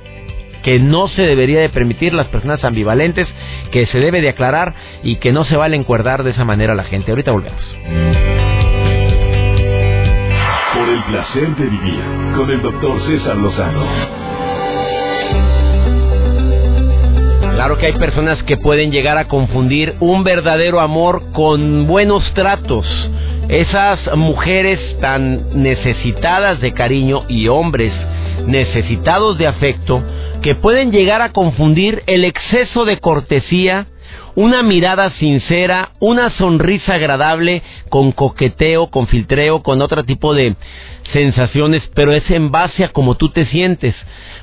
que 0.62 0.78
no 0.78 1.08
se 1.08 1.22
debería 1.22 1.60
de 1.60 1.70
permitir 1.70 2.14
las 2.14 2.28
personas 2.28 2.62
ambivalentes, 2.62 3.26
que 3.72 3.86
se 3.86 3.98
debe 3.98 4.20
de 4.20 4.28
aclarar 4.28 4.74
y 5.02 5.16
que 5.16 5.32
no 5.32 5.44
se 5.44 5.56
vale 5.56 5.74
encuerdar 5.76 6.22
de 6.22 6.30
esa 6.30 6.44
manera 6.44 6.74
a 6.74 6.76
la 6.76 6.84
gente. 6.84 7.10
Ahorita 7.10 7.32
volvemos. 7.32 7.60
Por 10.74 10.88
el 10.88 11.02
placer 11.04 11.56
de 11.56 11.66
vivir 11.66 12.00
con 12.36 12.48
el 12.48 12.62
doctor 12.62 13.06
César 13.06 13.36
Lozano. 13.36 14.29
Claro 17.60 17.76
que 17.76 17.84
hay 17.84 17.92
personas 17.92 18.42
que 18.44 18.56
pueden 18.56 18.90
llegar 18.90 19.18
a 19.18 19.28
confundir 19.28 19.94
un 20.00 20.24
verdadero 20.24 20.80
amor 20.80 21.30
con 21.32 21.86
buenos 21.86 22.32
tratos. 22.32 22.86
Esas 23.50 24.16
mujeres 24.16 24.80
tan 25.02 25.62
necesitadas 25.62 26.58
de 26.62 26.72
cariño 26.72 27.26
y 27.28 27.48
hombres 27.48 27.92
necesitados 28.46 29.36
de 29.36 29.46
afecto 29.46 30.02
que 30.40 30.54
pueden 30.54 30.90
llegar 30.90 31.20
a 31.20 31.32
confundir 31.32 32.02
el 32.06 32.24
exceso 32.24 32.86
de 32.86 32.98
cortesía, 32.98 33.88
una 34.40 34.62
mirada 34.62 35.10
sincera, 35.18 35.90
una 36.00 36.30
sonrisa 36.30 36.94
agradable 36.94 37.62
con 37.90 38.12
coqueteo, 38.12 38.86
con 38.86 39.06
filtreo, 39.06 39.62
con 39.62 39.82
otro 39.82 40.04
tipo 40.04 40.32
de 40.32 40.56
sensaciones, 41.12 41.82
pero 41.94 42.14
es 42.14 42.28
en 42.30 42.50
base 42.50 42.84
a 42.84 42.88
cómo 42.88 43.16
tú 43.16 43.28
te 43.28 43.44
sientes. 43.46 43.94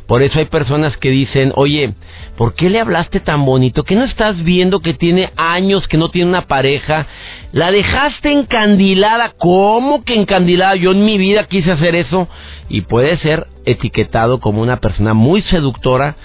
Por 0.05 0.21
eso 0.21 0.37
hay 0.37 0.45
personas 0.45 0.95
que 0.97 1.09
dicen, 1.09 1.51
oye, 1.55 1.95
¿por 2.37 2.53
qué 2.53 2.69
le 2.69 2.79
hablaste 2.79 3.21
tan 3.21 3.43
bonito? 3.43 3.83
¿Que 3.83 3.95
no 3.95 4.03
estás 4.03 4.43
viendo 4.43 4.81
que 4.81 4.93
tiene 4.93 5.31
años 5.35 5.87
que 5.87 5.97
no 5.97 6.09
tiene 6.09 6.29
una 6.29 6.45
pareja? 6.45 7.07
La 7.51 7.71
dejaste 7.71 8.31
encandilada. 8.31 9.33
¿Cómo 9.39 10.03
que 10.03 10.13
encandilada? 10.13 10.75
Yo 10.75 10.91
en 10.91 11.03
mi 11.03 11.17
vida 11.17 11.45
quise 11.45 11.71
hacer 11.71 11.95
eso. 11.95 12.29
Y 12.69 12.81
puede 12.81 13.17
ser 13.17 13.47
etiquetado 13.65 14.39
como 14.39 14.61
una 14.61 14.77
persona 14.77 15.15
muy 15.15 15.41
seductora, 15.41 16.15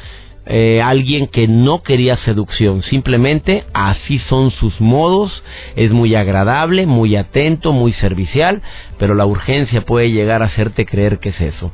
eh, 0.46 0.80
alguien 0.82 1.28
que 1.28 1.46
no 1.46 1.82
quería 1.82 2.16
seducción. 2.18 2.82
Simplemente 2.82 3.64
así 3.72 4.18
son 4.28 4.50
sus 4.50 4.80
modos. 4.80 5.42
Es 5.76 5.90
muy 5.90 6.14
agradable, 6.14 6.86
muy 6.86 7.16
atento, 7.16 7.72
muy 7.72 7.92
servicial. 7.94 8.62
Pero 8.98 9.14
la 9.14 9.26
urgencia 9.26 9.82
puede 9.82 10.10
llegar 10.10 10.42
a 10.42 10.46
hacerte 10.46 10.84
creer 10.84 11.18
que 11.18 11.30
es 11.30 11.40
eso. 11.40 11.72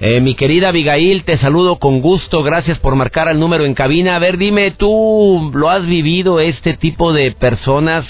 Eh, 0.00 0.20
mi 0.20 0.34
querida 0.34 0.68
Abigail, 0.68 1.24
te 1.24 1.38
saludo 1.38 1.78
con 1.78 2.00
gusto. 2.00 2.42
Gracias 2.42 2.78
por 2.78 2.96
marcar 2.96 3.28
el 3.28 3.40
número 3.40 3.64
en 3.64 3.74
cabina. 3.74 4.16
A 4.16 4.18
ver, 4.18 4.36
dime, 4.38 4.72
¿tú 4.72 5.50
lo 5.54 5.70
has 5.70 5.86
vivido 5.86 6.40
este 6.40 6.74
tipo 6.74 7.12
de 7.12 7.32
personas, 7.32 8.04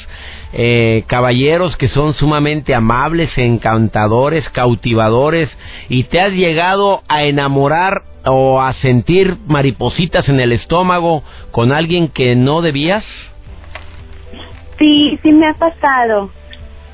eh, 0.54 1.04
caballeros 1.06 1.76
que 1.76 1.88
son 1.88 2.14
sumamente 2.14 2.74
amables, 2.74 3.30
encantadores, 3.36 4.48
cautivadores, 4.50 5.50
y 5.88 6.04
te 6.04 6.20
has 6.20 6.32
llegado 6.32 7.02
a 7.06 7.24
enamorar 7.24 8.13
o 8.26 8.60
a 8.60 8.72
sentir 8.74 9.36
maripositas 9.46 10.28
en 10.28 10.40
el 10.40 10.52
estómago 10.52 11.22
con 11.50 11.72
alguien 11.72 12.08
que 12.08 12.36
no 12.36 12.62
debías? 12.62 13.04
Sí, 14.78 15.18
sí 15.22 15.32
me 15.32 15.48
ha 15.48 15.54
pasado. 15.54 16.30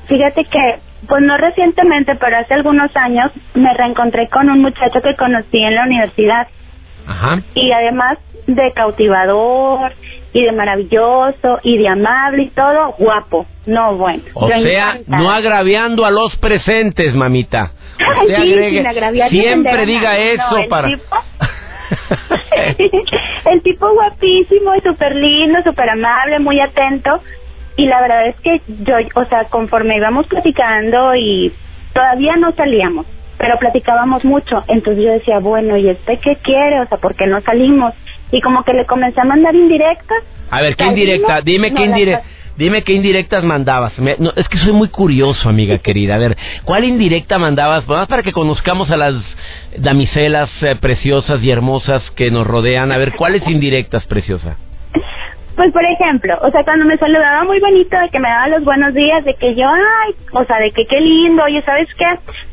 Fíjate 0.07 0.45
que 0.45 0.79
pues 1.07 1.21
no 1.23 1.35
recientemente, 1.37 2.15
pero 2.15 2.37
hace 2.37 2.53
algunos 2.53 2.95
años 2.95 3.31
me 3.55 3.73
reencontré 3.73 4.29
con 4.29 4.49
un 4.49 4.61
muchacho 4.61 5.01
que 5.01 5.15
conocí 5.15 5.57
en 5.57 5.75
la 5.75 5.85
universidad. 5.85 6.47
Ajá. 7.07 7.41
Y 7.55 7.71
además 7.71 8.19
de 8.45 8.71
cautivador 8.73 9.93
y 10.33 10.43
de 10.43 10.51
maravilloso 10.51 11.59
y 11.63 11.77
de 11.77 11.87
amable 11.87 12.43
y 12.43 12.49
todo, 12.49 12.95
guapo. 12.97 13.45
No, 13.65 13.95
bueno. 13.95 14.23
O 14.33 14.47
sea, 14.47 14.99
no 15.07 15.31
agraviando 15.31 16.05
a 16.05 16.11
los 16.11 16.35
presentes, 16.37 17.13
mamita. 17.15 17.71
Siempre 19.29 19.85
diga 19.85 20.17
eso 20.17 20.69
para... 20.69 20.89
el 23.51 23.61
tipo 23.63 23.91
guapísimo 23.93 24.75
y 24.75 24.81
súper 24.81 25.15
lindo, 25.15 25.61
súper 25.63 25.89
amable, 25.89 26.39
muy 26.39 26.59
atento 26.59 27.21
y 27.77 27.85
la 27.85 28.01
verdad 28.01 28.27
es 28.27 28.35
que 28.41 28.61
yo, 28.83 28.95
o 29.15 29.25
sea, 29.25 29.45
conforme 29.45 29.97
íbamos 29.97 30.27
platicando 30.27 31.15
y 31.15 31.53
todavía 31.93 32.35
no 32.35 32.51
salíamos, 32.53 33.05
pero 33.37 33.57
platicábamos 33.59 34.25
mucho, 34.25 34.63
entonces 34.67 35.03
yo 35.03 35.11
decía, 35.11 35.39
bueno, 35.39 35.77
¿y 35.77 35.89
este 35.89 36.17
qué 36.19 36.35
quiere? 36.43 36.81
O 36.81 36.87
sea, 36.87 36.97
¿por 36.97 37.15
qué 37.15 37.27
no 37.27 37.41
salimos? 37.41 37.93
Y 38.31 38.41
como 38.41 38.63
que 38.63 38.73
le 38.73 38.85
comencé 38.85 39.19
a 39.21 39.25
mandar 39.25 39.55
indirectas. 39.55 40.23
A 40.51 40.61
ver, 40.61 40.75
¿qué 40.75 40.85
indirecta? 40.85 41.41
Dime 41.41 41.73
qué 41.73 41.85
indirecta. 41.85 42.23
Dime 42.57 42.83
qué 42.83 42.93
indirectas 42.93 43.43
mandabas. 43.43 43.93
no, 43.97 44.33
es 44.35 44.47
que 44.49 44.57
soy 44.57 44.73
muy 44.73 44.89
curioso, 44.89 45.49
amiga 45.49 45.79
querida. 45.79 46.15
A 46.15 46.17
ver, 46.17 46.37
¿cuál 46.63 46.83
indirecta 46.83 47.39
mandabas? 47.39 47.87
Más 47.87 48.07
para 48.07 48.21
que 48.21 48.33
conozcamos 48.33 48.91
a 48.91 48.97
las 48.97 49.15
damiselas 49.77 50.49
eh, 50.61 50.75
preciosas 50.75 51.41
y 51.41 51.49
hermosas 51.49 52.03
que 52.11 52.29
nos 52.29 52.45
rodean. 52.45 52.91
A 52.91 52.97
ver, 52.97 53.13
¿cuáles 53.15 53.41
indirectas, 53.47 54.05
preciosa? 54.05 54.57
Pues 55.55 55.71
por 55.73 55.83
ejemplo, 55.83 56.37
o 56.41 56.49
sea, 56.49 56.63
cuando 56.63 56.85
me 56.85 56.97
saludaba 56.97 57.43
muy 57.43 57.59
bonito, 57.59 57.97
de 57.99 58.09
que 58.09 58.19
me 58.19 58.29
daba 58.29 58.47
los 58.47 58.63
buenos 58.63 58.93
días, 58.93 59.23
de 59.25 59.33
que 59.35 59.53
yo, 59.53 59.67
ay, 59.67 60.15
o 60.31 60.45
sea, 60.45 60.59
de 60.59 60.71
que 60.71 60.85
qué 60.85 60.99
lindo, 61.01 61.43
oye, 61.43 61.61
¿sabes 61.63 61.87
qué? 61.97 62.05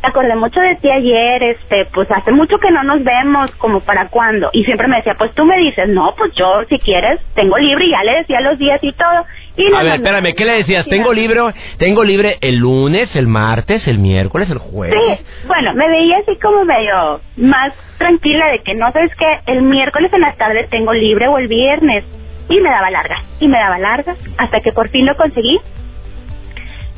Me 0.03 0.09
acordé 0.09 0.35
mucho 0.35 0.61
de 0.61 0.75
ti 0.77 0.91
ayer, 0.91 1.43
este, 1.43 1.87
pues 1.95 2.11
hace 2.11 2.33
mucho 2.33 2.59
que 2.59 2.71
no 2.71 2.83
nos 2.83 3.03
vemos, 3.05 3.51
como 3.53 3.81
para 3.81 4.09
cuándo. 4.09 4.51
Y 4.53 4.65
siempre 4.65 4.89
me 4.89 4.97
decía, 4.97 5.15
pues 5.17 5.33
tú 5.35 5.45
me 5.45 5.57
dices, 5.59 5.89
no, 5.89 6.15
pues 6.17 6.33
yo, 6.35 6.65
si 6.69 6.79
quieres, 6.79 7.21
tengo 7.35 7.57
libre, 7.57 7.85
y 7.87 7.91
ya 7.91 8.03
le 8.03 8.17
decía 8.17 8.41
los 8.41 8.59
días 8.59 8.81
y 8.83 8.93
todo. 8.93 9.25
Y 9.57 9.75
a 9.75 9.83
ver, 9.83 9.95
espérame, 9.95 10.35
¿qué 10.37 10.45
le 10.45 10.53
decías? 10.59 10.87
Tengo 10.87 11.13
libre, 11.13 11.41
tengo 11.79 12.05
libre 12.05 12.39
el 12.41 12.57
lunes, 12.57 13.15
el 13.17 13.27
martes, 13.27 13.87
el 13.89 13.99
miércoles, 13.99 14.49
el 14.51 14.59
jueves. 14.59 15.19
Sí, 15.19 15.25
bueno, 15.47 15.75
me 15.75 15.89
veía 15.89 16.19
así 16.19 16.37
como 16.41 16.65
medio 16.65 17.21
más 17.37 17.73
tranquila 17.99 18.49
de 18.49 18.61
que 18.61 18.75
no 18.75 18.93
sabes 18.93 19.13
que 19.17 19.53
el 19.53 19.63
miércoles 19.63 20.13
en 20.13 20.21
la 20.21 20.35
tarde 20.35 20.69
tengo 20.71 20.93
libre 20.93 21.27
o 21.27 21.39
el 21.39 21.49
viernes 21.49 22.05
y 22.49 22.61
me 22.61 22.71
daba 22.71 22.91
larga, 22.91 23.17
y 23.41 23.49
me 23.49 23.59
daba 23.59 23.79
larga, 23.79 24.17
hasta 24.39 24.61
que 24.61 24.73
por 24.73 24.89
fin 24.89 25.07
lo 25.07 25.17
conseguí 25.17 25.59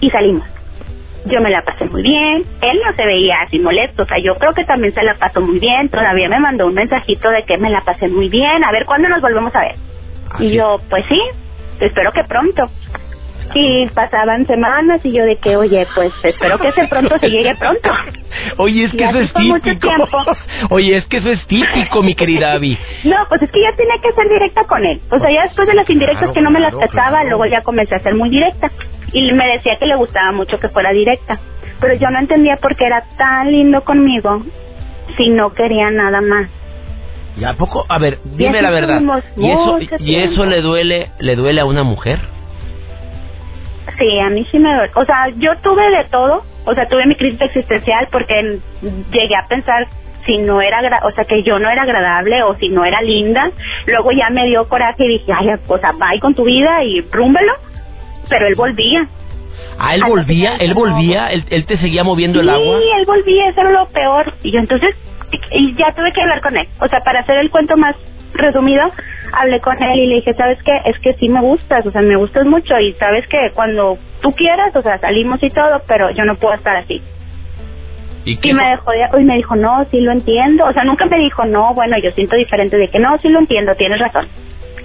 y 0.00 0.10
salimos. 0.10 0.44
Yo 1.26 1.40
me 1.42 1.50
la 1.50 1.62
pasé 1.62 1.84
muy 1.84 2.02
bien, 2.02 2.44
él 2.62 2.80
no 2.84 2.94
se 2.94 3.04
veía 3.04 3.42
así 3.42 3.58
molesto, 3.58 4.04
o 4.04 4.06
sea, 4.06 4.18
yo 4.18 4.36
creo 4.36 4.54
que 4.54 4.64
también 4.64 4.94
se 4.94 5.02
la 5.02 5.16
pasó 5.16 5.40
muy 5.40 5.58
bien, 5.58 5.90
todavía 5.90 6.28
me 6.28 6.40
mandó 6.40 6.66
un 6.66 6.74
mensajito 6.74 7.28
de 7.30 7.42
que 7.44 7.58
me 7.58 7.68
la 7.68 7.82
pasé 7.82 8.08
muy 8.08 8.28
bien, 8.30 8.64
a 8.64 8.72
ver 8.72 8.86
cuándo 8.86 9.08
nos 9.08 9.20
volvemos 9.20 9.54
a 9.54 9.60
ver. 9.60 9.74
y 10.38 10.52
yo, 10.52 10.80
pues 10.88 11.04
sí, 11.08 11.20
espero 11.80 12.12
que 12.12 12.24
pronto. 12.24 12.70
Y 13.54 13.86
pasaban 13.88 14.46
semanas 14.46 15.00
y 15.04 15.12
yo 15.12 15.24
de 15.24 15.36
que, 15.36 15.56
oye, 15.56 15.86
pues 15.94 16.12
espero 16.22 16.58
que 16.58 16.68
ese 16.68 16.86
pronto 16.88 17.18
se 17.18 17.28
llegue 17.28 17.54
pronto. 17.56 17.90
Oye, 18.58 18.84
es 18.84 18.92
que 18.92 19.04
eso 19.04 19.18
es 19.18 19.32
típico. 19.32 19.88
Oye, 20.70 20.96
es 20.96 21.04
que 21.06 21.16
eso 21.16 21.30
es 21.30 21.44
típico, 21.46 22.02
mi 22.02 22.14
querida 22.14 22.52
Abby. 22.52 22.78
No, 23.04 23.16
pues 23.28 23.42
es 23.42 23.50
que 23.50 23.60
ya 23.60 23.74
tenía 23.76 23.96
que 24.00 24.12
ser 24.12 24.28
directa 24.28 24.64
con 24.64 24.84
él. 24.84 25.00
O 25.10 25.18
sea, 25.18 25.30
ya 25.30 25.42
después 25.42 25.66
de 25.66 25.74
las 25.74 25.90
indirectas 25.90 26.30
que 26.30 26.40
no 26.40 26.50
me 26.50 26.60
las 26.60 26.76
trataba, 26.76 27.24
luego 27.24 27.46
ya 27.46 27.62
comencé 27.62 27.96
a 27.96 28.00
ser 28.00 28.14
muy 28.14 28.30
directa. 28.30 28.70
Y 29.12 29.32
me 29.32 29.46
decía 29.48 29.76
que 29.80 29.86
le 29.86 29.96
gustaba 29.96 30.30
mucho 30.32 30.58
que 30.60 30.68
fuera 30.68 30.92
directa. 30.92 31.40
Pero 31.80 31.94
yo 31.94 32.08
no 32.10 32.20
entendía 32.20 32.56
por 32.58 32.76
qué 32.76 32.86
era 32.86 33.04
tan 33.18 33.50
lindo 33.50 33.82
conmigo 33.82 34.44
si 35.16 35.28
no 35.30 35.52
quería 35.54 35.90
nada 35.90 36.20
más. 36.20 36.48
¿Y 37.36 37.44
a 37.44 37.54
poco? 37.54 37.84
A 37.88 37.98
ver, 37.98 38.18
dime 38.24 38.62
la 38.62 38.70
verdad. 38.70 39.00
¿Y 39.36 39.50
eso, 39.50 39.78
¿Y 39.98 40.16
eso 40.16 40.44
le 40.44 40.60
duele 40.60 41.10
le 41.18 41.36
duele 41.36 41.60
a 41.60 41.64
una 41.64 41.82
mujer? 41.82 42.20
Sí, 43.98 44.18
a 44.18 44.30
mí 44.30 44.46
sí 44.50 44.58
me 44.58 44.74
duele. 44.74 44.92
O 44.94 45.04
sea, 45.04 45.28
yo 45.36 45.56
tuve 45.62 45.90
de 45.90 46.04
todo. 46.04 46.44
O 46.64 46.74
sea, 46.74 46.86
tuve 46.88 47.06
mi 47.06 47.16
crisis 47.16 47.40
existencial 47.40 48.08
porque 48.12 48.58
llegué 49.12 49.36
a 49.36 49.46
pensar 49.48 49.88
si 50.26 50.38
no 50.38 50.60
era, 50.60 50.80
o 51.04 51.10
sea, 51.12 51.24
que 51.24 51.42
yo 51.42 51.58
no 51.58 51.70
era 51.70 51.82
agradable 51.82 52.42
o 52.42 52.54
si 52.56 52.68
no 52.68 52.84
era 52.84 53.00
linda. 53.00 53.50
Luego 53.86 54.12
ya 54.12 54.30
me 54.30 54.46
dio 54.46 54.68
coraje 54.68 55.04
y 55.04 55.18
dije, 55.18 55.32
ay, 55.32 55.48
o 55.66 55.78
sea, 55.78 55.92
bye 55.92 56.20
con 56.20 56.34
tu 56.34 56.44
vida 56.44 56.84
y 56.84 57.00
rúmbelo. 57.10 57.52
Pero 58.28 58.46
él 58.46 58.54
volvía. 58.54 59.08
Ah, 59.78 59.94
él 59.94 60.02
volvía, 60.06 60.56
él 60.56 60.74
volvía, 60.74 61.28
él, 61.28 61.44
él, 61.50 61.64
te 61.64 61.78
seguía 61.78 62.04
moviendo 62.04 62.40
el 62.40 62.50
agua. 62.50 62.78
Sí, 62.78 62.84
él 62.98 63.06
volvía, 63.06 63.48
eso 63.48 63.60
era 63.60 63.70
lo 63.70 63.88
peor. 63.88 64.32
Y 64.42 64.52
yo 64.52 64.60
entonces, 64.60 64.94
y 65.52 65.74
ya 65.74 65.92
tuve 65.94 66.12
que 66.12 66.20
hablar 66.20 66.40
con 66.42 66.56
él. 66.56 66.68
O 66.80 66.88
sea, 66.88 67.00
para 67.00 67.20
hacer 67.20 67.38
el 67.38 67.50
cuento 67.50 67.76
más 67.76 67.96
resumido, 68.34 68.90
hablé 69.32 69.60
con 69.60 69.82
él 69.82 69.98
y 69.98 70.06
le 70.06 70.14
dije, 70.16 70.34
¿sabes 70.34 70.58
qué? 70.64 70.72
Es 70.84 70.98
que 71.00 71.14
sí 71.14 71.28
me 71.28 71.40
gustas, 71.40 71.86
o 71.86 71.90
sea, 71.90 72.02
me 72.02 72.16
gustas 72.16 72.46
mucho 72.46 72.78
y 72.78 72.92
sabes 72.94 73.26
que 73.28 73.50
cuando 73.54 73.98
tú 74.20 74.32
quieras, 74.32 74.74
o 74.74 74.82
sea, 74.82 74.98
salimos 74.98 75.42
y 75.42 75.50
todo, 75.50 75.82
pero 75.86 76.10
yo 76.10 76.24
no 76.24 76.36
puedo 76.36 76.54
estar 76.54 76.76
así. 76.76 77.02
Y, 78.24 78.52
me 78.52 78.70
dejó 78.70 78.92
y 79.18 79.24
me 79.24 79.36
dijo, 79.36 79.56
no, 79.56 79.84
sí 79.90 80.00
lo 80.00 80.12
entiendo. 80.12 80.66
O 80.66 80.72
sea, 80.72 80.84
nunca 80.84 81.06
me 81.06 81.18
dijo, 81.18 81.44
no, 81.46 81.72
bueno, 81.74 81.96
yo 82.02 82.10
siento 82.12 82.36
diferente 82.36 82.76
de 82.76 82.88
que 82.88 82.98
no, 82.98 83.16
sí 83.18 83.28
lo 83.28 83.38
entiendo, 83.38 83.74
tienes 83.76 83.98
razón. 83.98 84.28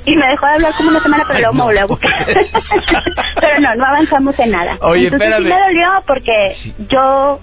y 0.06 0.16
me 0.16 0.28
dejó 0.28 0.46
de 0.46 0.54
hablar 0.54 0.74
como 0.78 0.90
una 0.90 1.02
semana, 1.02 1.24
pero 1.28 1.40
luego 1.40 1.54
me 1.54 1.64
volvió 1.64 1.82
a 1.82 1.86
buscar. 1.86 2.26
pero 3.42 3.60
no, 3.60 3.76
no 3.76 3.86
avanzamos 3.86 4.40
en 4.40 4.52
nada. 4.52 4.78
Oye, 4.82 5.08
Entonces 5.08 5.28
espérame. 5.28 5.44
sí 5.44 5.54
me 5.54 5.60
dolió 5.68 5.90
porque 6.08 6.56
yo 6.90 7.40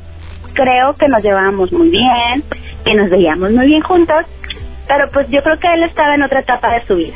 creo 0.55 0.95
que 0.95 1.09
nos 1.09 1.23
llevábamos 1.23 1.73
muy 1.73 1.91
bien, 1.91 2.45
que 2.85 2.95
nos 2.95 3.11
veíamos 3.11 3.53
muy 3.53 3.67
bien 3.67 3.83
juntos, 3.83 4.25
pero 4.93 5.11
pues 5.11 5.27
yo 5.31 5.43
creo 5.43 5.59
que 5.59 5.73
él 5.73 5.85
estaba 5.85 6.15
en 6.15 6.23
otra 6.23 6.41
etapa 6.41 6.71
de 6.75 6.87
su 6.87 6.97
vida. 6.97 7.15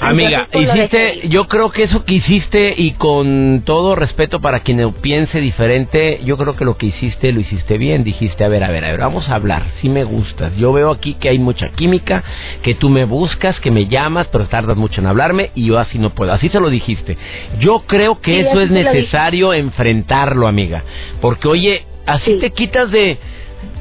Amiga, 0.00 0.48
pues, 0.50 0.68
hiciste, 0.68 1.28
yo 1.28 1.46
creo 1.46 1.70
que 1.70 1.84
eso 1.84 2.04
que 2.04 2.14
hiciste 2.14 2.74
y 2.76 2.94
con 2.94 3.62
todo 3.64 3.94
respeto 3.94 4.40
para 4.40 4.58
quien 4.58 4.80
lo 4.80 4.90
piense 4.90 5.38
diferente, 5.38 6.18
yo 6.24 6.36
creo 6.36 6.56
que 6.56 6.64
lo 6.64 6.76
que 6.76 6.86
hiciste 6.86 7.30
lo 7.30 7.38
hiciste 7.38 7.78
bien. 7.78 8.02
Dijiste, 8.02 8.42
a 8.42 8.48
ver, 8.48 8.64
a 8.64 8.72
ver, 8.72 8.84
a 8.84 8.90
ver, 8.90 8.98
vamos 8.98 9.28
a 9.28 9.36
hablar. 9.36 9.62
Si 9.80 9.88
me 9.88 10.02
gustas. 10.02 10.56
Yo 10.56 10.72
veo 10.72 10.90
aquí 10.90 11.14
que 11.14 11.28
hay 11.28 11.38
mucha 11.38 11.68
química, 11.68 12.24
que 12.62 12.74
tú 12.74 12.88
me 12.88 13.04
buscas, 13.04 13.60
que 13.60 13.70
me 13.70 13.86
llamas, 13.86 14.26
pero 14.32 14.46
tardas 14.46 14.76
mucho 14.76 15.00
en 15.00 15.06
hablarme 15.06 15.50
y 15.54 15.66
yo 15.66 15.78
así 15.78 16.00
no 16.00 16.10
puedo. 16.10 16.32
Así 16.32 16.48
se 16.48 16.58
lo 16.58 16.70
dijiste. 16.70 17.16
Yo 17.60 17.84
creo 17.86 18.20
que 18.20 18.32
Sí, 18.32 18.40
eso 18.40 18.60
es 18.60 18.70
necesario 18.72 19.54
enfrentarlo, 19.54 20.48
amiga. 20.48 20.82
Porque 21.20 21.46
oye, 21.46 21.86
así 22.04 22.32
Sí. 22.32 22.38
te 22.40 22.50
quitas 22.50 22.90
de 22.90 23.18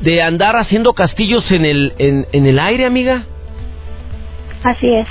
de 0.01 0.21
andar 0.21 0.55
haciendo 0.55 0.93
castillos 0.93 1.49
en 1.51 1.65
el 1.65 1.93
en, 1.97 2.27
en 2.31 2.45
el 2.45 2.59
aire, 2.59 2.85
amiga. 2.85 3.25
Así 4.63 4.87
es. 4.93 5.07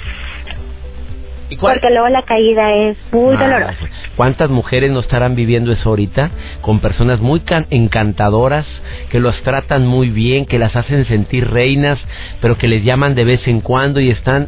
¿Y 1.50 1.56
Porque 1.56 1.90
luego 1.90 2.08
la 2.10 2.22
caída 2.22 2.72
es 2.74 2.96
muy 3.10 3.34
Ah, 3.36 3.40
dolorosa. 3.40 3.76
¿Cuántas 4.14 4.50
mujeres 4.50 4.90
no 4.92 5.00
estarán 5.00 5.34
viviendo 5.34 5.72
eso 5.72 5.88
ahorita? 5.88 6.30
Con 6.60 6.78
personas 6.78 7.20
muy 7.20 7.40
can- 7.40 7.66
encantadoras, 7.70 8.66
que 9.10 9.18
los 9.18 9.34
tratan 9.42 9.84
muy 9.84 10.10
bien, 10.10 10.46
que 10.46 10.60
las 10.60 10.76
hacen 10.76 11.04
sentir 11.06 11.50
reinas, 11.50 11.98
pero 12.40 12.56
que 12.56 12.68
les 12.68 12.84
llaman 12.84 13.16
de 13.16 13.24
vez 13.24 13.48
en 13.48 13.62
cuando 13.62 13.98
y 14.00 14.10
están 14.10 14.46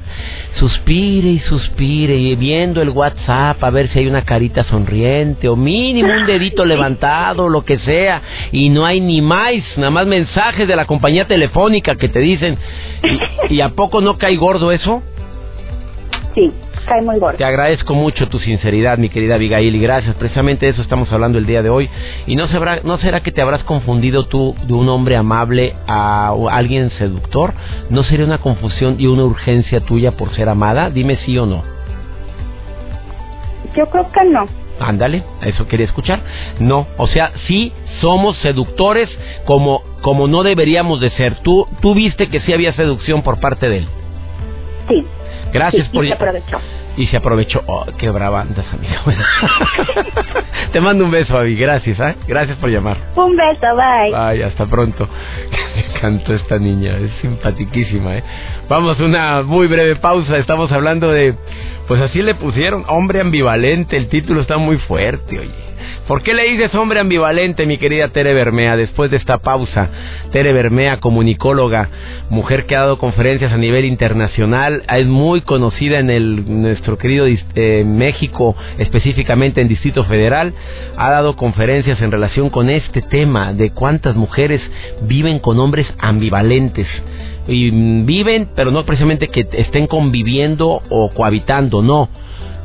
suspire 0.61 1.29
y 1.29 1.39
suspire 1.41 2.15
y 2.17 2.37
viendo 2.37 2.81
el 2.83 2.91
WhatsApp 2.91 3.63
a 3.65 3.71
ver 3.71 3.89
si 3.89 3.99
hay 3.99 4.07
una 4.07 4.23
carita 4.25 4.63
sonriente 4.65 5.49
o 5.49 5.57
mínimo 5.57 6.09
un 6.13 6.27
dedito 6.27 6.65
levantado, 6.65 7.49
lo 7.49 7.65
que 7.65 7.79
sea, 7.81 8.23
y 8.53 8.69
no 8.69 8.87
hay 8.87 9.01
ni 9.01 9.21
más, 9.23 9.55
nada 9.77 9.91
más 9.91 10.07
mensajes 10.07 10.69
de 10.69 10.77
la 10.77 10.85
compañía 10.87 11.27
telefónica 11.27 11.97
que 11.97 12.09
te 12.09 12.21
dicen, 12.21 12.57
¿y, 13.49 13.55
y 13.57 13.61
a 13.61 13.71
poco 13.71 14.01
no 14.01 14.19
cae 14.19 14.37
gordo 14.37 14.71
eso? 14.71 15.03
Sí, 16.35 16.51
cae 16.85 17.03
muy 17.03 17.19
gordo. 17.19 17.39
Te 17.39 17.45
agradezco 17.45 17.95
mucho 17.95 18.29
tu 18.29 18.39
sinceridad, 18.39 18.99
mi 18.99 19.09
querida 19.09 19.37
Abigail, 19.37 19.75
y 19.75 19.81
gracias. 19.81 20.15
Precisamente 20.17 20.67
de 20.67 20.73
eso 20.73 20.83
estamos 20.83 21.13
hablando 21.13 21.39
el 21.39 21.47
día 21.47 21.63
de 21.63 21.71
hoy. 21.71 21.89
¿Y 22.27 22.37
no, 22.37 22.49
sabrá, 22.49 22.81
no 22.85 22.99
será 22.99 23.21
que 23.21 23.33
te 23.33 23.43
habrás 23.43 23.65
confundido 23.65 24.27
tú 24.27 24.55
de 24.67 24.73
un 24.73 24.89
hombre 24.89 25.17
amable 25.17 25.75
a 25.87 26.35
alguien 26.51 26.91
seductor? 26.93 27.55
¿No 27.91 28.03
sería 28.05 28.27
una 28.27 28.39
confusión 28.39 28.97
y 28.99 29.07
una 29.07 29.25
urgencia 29.25 29.81
tuya 29.81 30.13
por 30.13 30.35
ser 30.35 30.49
amada? 30.49 30.91
Dime 30.91 31.17
sí 31.25 31.37
o 31.39 31.47
no. 31.47 31.63
Yo 33.77 33.87
creo 33.87 34.11
que 34.13 34.25
no. 34.25 34.49
Ándale, 34.81 35.23
a 35.41 35.49
eso 35.49 35.69
quería 35.69 35.87
escuchar. 35.87 36.21
No, 36.59 36.87
o 36.97 37.07
sea, 37.07 37.33
sí 37.47 37.73
somos 38.01 38.37
seductores 38.39 39.09
como 39.45 39.83
como 40.01 40.27
no 40.27 40.43
deberíamos 40.43 41.01
de 41.01 41.11
ser. 41.11 41.37
Tú 41.43 41.69
tú 41.81 41.95
viste 41.95 42.29
que 42.29 42.41
sí 42.41 42.53
había 42.53 42.73
seducción 42.73 43.23
por 43.23 43.39
parte 43.39 43.69
de 43.69 43.79
él. 43.79 43.89
Sí. 44.89 45.07
Gracias 45.53 45.87
sí, 45.87 45.93
por 45.93 46.05
y 46.05 46.09
se 46.09 46.15
aprovechó. 46.15 46.61
Y 46.97 47.07
se 47.07 47.17
aprovechó. 47.17 47.63
Oh, 47.67 47.87
qué 47.99 48.11
brava 48.11 48.41
andas, 48.43 48.67
amigo. 48.73 48.95
Te 50.73 50.81
mando 50.81 51.05
un 51.05 51.11
beso, 51.11 51.37
Abby. 51.37 51.57
Gracias, 51.57 51.99
¿eh? 52.01 52.17
Gracias 52.27 52.59
por 52.59 52.71
llamar. 52.71 52.97
Un 53.17 53.37
beso, 53.37 53.67
bye. 53.77 54.15
Ay, 54.15 54.43
hasta 54.43 54.67
pronto. 54.67 55.09
Me 55.77 55.97
encantó 55.97 56.35
esta 56.35 56.59
niña. 56.59 56.97
Es 56.97 57.11
simpatiquísima, 57.21 58.17
¿eh? 58.17 58.25
Vamos 58.69 58.99
a 58.99 59.05
una 59.05 59.43
muy 59.43 59.67
breve 59.69 59.97
pausa. 59.97 60.37
Estamos 60.39 60.71
hablando 60.73 61.11
de... 61.11 61.35
Pues 61.89 62.01
así 62.01 62.23
le 62.23 62.35
pusieron. 62.35 62.85
Hombre 62.89 63.21
ambivalente. 63.21 63.97
El 63.97 64.09
título 64.09 64.41
está 64.41 64.59
muy 64.59 64.77
fuerte, 64.79 65.39
oye. 65.39 65.73
¿Por 66.07 66.23
qué 66.23 66.35
le 66.35 66.51
dices 66.51 66.75
hombre 66.75 67.01
ambivalente, 67.01 67.65
mi 67.65 67.79
querida 67.79 68.09
Tere 68.09 68.35
Bermea? 68.35 68.77
Después 68.77 69.11
de 69.11 69.17
esta 69.17 69.39
pausa, 69.39 69.89
Tere 70.33 70.53
Bermea, 70.53 70.99
comunicóloga, 70.99 71.89
mujer 72.29 72.67
que 72.67 72.75
ha 72.75 72.81
dado 72.81 72.99
conferencias 72.99 73.53
a 73.53 73.57
nivel 73.57 73.85
internacional, 73.85 74.83
es 74.93 75.07
muy 75.07 75.43
conocida 75.43 76.01
en 76.01 76.11
el 76.11 76.63
nuestro 76.63 76.99
querido 76.99 77.27
eh, 77.27 77.85
México, 77.87 78.57
específicamente 78.79 79.61
en 79.61 79.69
Distrito 79.69 80.05
Federal, 80.05 80.53
ha 80.97 81.11
dado 81.11 81.37
conferencias 81.37 82.01
en 82.03 82.11
relación 82.11 82.51
con 82.51 82.69
este 82.69 83.03
tema 83.03 83.53
de 83.53 83.71
cuántas 83.71 84.17
mujeres 84.17 84.61
viven 85.03 85.39
con 85.39 85.59
hombres 85.61 85.87
ambivalentes 85.99 86.89
y 87.47 87.71
mm, 87.71 88.07
viven, 88.07 88.49
pero 88.55 88.71
no 88.71 88.85
precisamente 88.85 89.29
que 89.29 89.47
estén 89.53 89.87
conviviendo 89.87 90.83
o 90.89 91.11
cohabitando, 91.15 91.82
no 91.83 92.09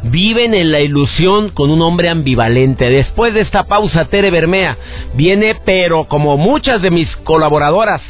viven 0.04 0.54
en 0.54 0.72
la 0.72 0.80
ilusión 0.80 1.50
con 1.50 1.70
un 1.70 1.82
hombre 1.82 2.10
ambivalente. 2.10 2.90
Después 2.90 3.34
de 3.34 3.42
esta 3.42 3.64
pausa, 3.64 4.06
Tere 4.06 4.32
Bermea 4.32 4.78
viene, 5.16 5.56
pero 5.66 6.06
como 6.06 6.38
muchas 6.38 6.82
de 6.82 6.92
mis 6.92 7.14
colaboradoras, 7.18 8.02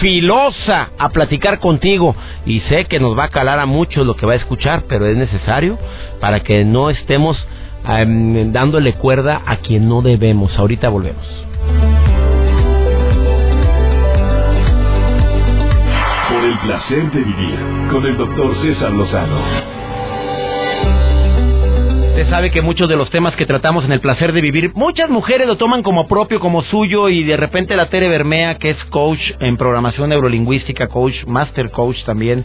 filosa 0.00 0.90
a 0.98 1.08
platicar 1.10 1.60
contigo. 1.60 2.14
Y 2.46 2.60
sé 2.60 2.86
que 2.86 3.00
nos 3.00 3.18
va 3.18 3.24
a 3.24 3.30
calar 3.30 3.58
a 3.58 3.66
muchos 3.66 4.06
lo 4.06 4.16
que 4.16 4.26
va 4.26 4.32
a 4.32 4.36
escuchar, 4.36 4.84
pero 4.88 5.06
es 5.06 5.16
necesario 5.16 5.78
para 6.20 6.40
que 6.40 6.64
no 6.64 6.90
estemos 6.90 7.36
em, 7.88 8.52
dándole 8.52 8.94
cuerda 8.94 9.42
a 9.46 9.56
quien 9.56 9.88
no 9.88 10.02
debemos. 10.02 10.56
Ahorita 10.58 10.88
volvemos. 10.88 11.26
Por 16.28 16.44
el 16.44 16.58
placer 16.60 17.10
de 17.10 17.20
vivir 17.20 17.58
con 17.90 18.06
el 18.06 18.16
doctor 18.16 18.56
César 18.62 18.92
Lozano. 18.92 19.81
Sabe 22.28 22.50
que 22.50 22.62
muchos 22.62 22.88
de 22.88 22.96
los 22.96 23.10
temas 23.10 23.36
que 23.36 23.46
tratamos 23.46 23.84
en 23.84 23.92
el 23.92 24.00
placer 24.00 24.32
de 24.32 24.40
vivir, 24.40 24.72
muchas 24.74 25.10
mujeres 25.10 25.46
lo 25.46 25.56
toman 25.56 25.82
como 25.82 26.08
propio, 26.08 26.40
como 26.40 26.62
suyo, 26.62 27.08
y 27.08 27.24
de 27.24 27.36
repente 27.36 27.76
la 27.76 27.90
Tere 27.90 28.08
Bermea, 28.08 28.56
que 28.56 28.70
es 28.70 28.84
coach 28.86 29.20
en 29.38 29.56
programación 29.56 30.08
neurolingüística, 30.08 30.88
coach, 30.88 31.14
master 31.26 31.70
coach 31.70 32.02
también, 32.04 32.44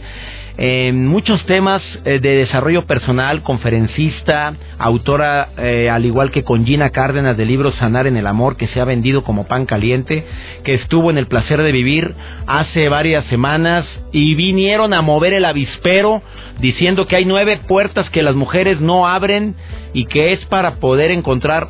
en 0.60 1.06
muchos 1.06 1.46
temas 1.46 1.80
eh, 2.04 2.18
de 2.18 2.30
desarrollo 2.30 2.84
personal, 2.84 3.42
conferencista, 3.42 4.54
autora, 4.76 5.50
eh, 5.56 5.88
al 5.88 6.04
igual 6.04 6.32
que 6.32 6.42
con 6.42 6.66
Gina 6.66 6.90
Cárdenas 6.90 7.36
del 7.36 7.46
libro 7.46 7.70
Sanar 7.70 8.08
en 8.08 8.16
el 8.16 8.26
Amor, 8.26 8.56
que 8.56 8.66
se 8.66 8.80
ha 8.80 8.84
vendido 8.84 9.22
como 9.22 9.46
pan 9.46 9.66
caliente, 9.66 10.26
que 10.64 10.74
estuvo 10.74 11.10
en 11.10 11.18
el 11.18 11.28
placer 11.28 11.62
de 11.62 11.70
vivir 11.70 12.12
hace 12.48 12.88
varias 12.88 13.24
semanas 13.26 13.86
y 14.10 14.34
vinieron 14.34 14.94
a 14.94 15.00
mover 15.00 15.32
el 15.32 15.44
avispero 15.44 16.22
diciendo 16.58 17.06
que 17.06 17.14
hay 17.14 17.24
nueve 17.24 17.60
puertas 17.68 18.10
que 18.10 18.24
las 18.24 18.34
mujeres 18.34 18.80
no 18.80 19.06
abren 19.06 19.54
y 19.94 20.06
que 20.06 20.32
es 20.32 20.44
para 20.46 20.80
poder 20.80 21.12
encontrar 21.12 21.68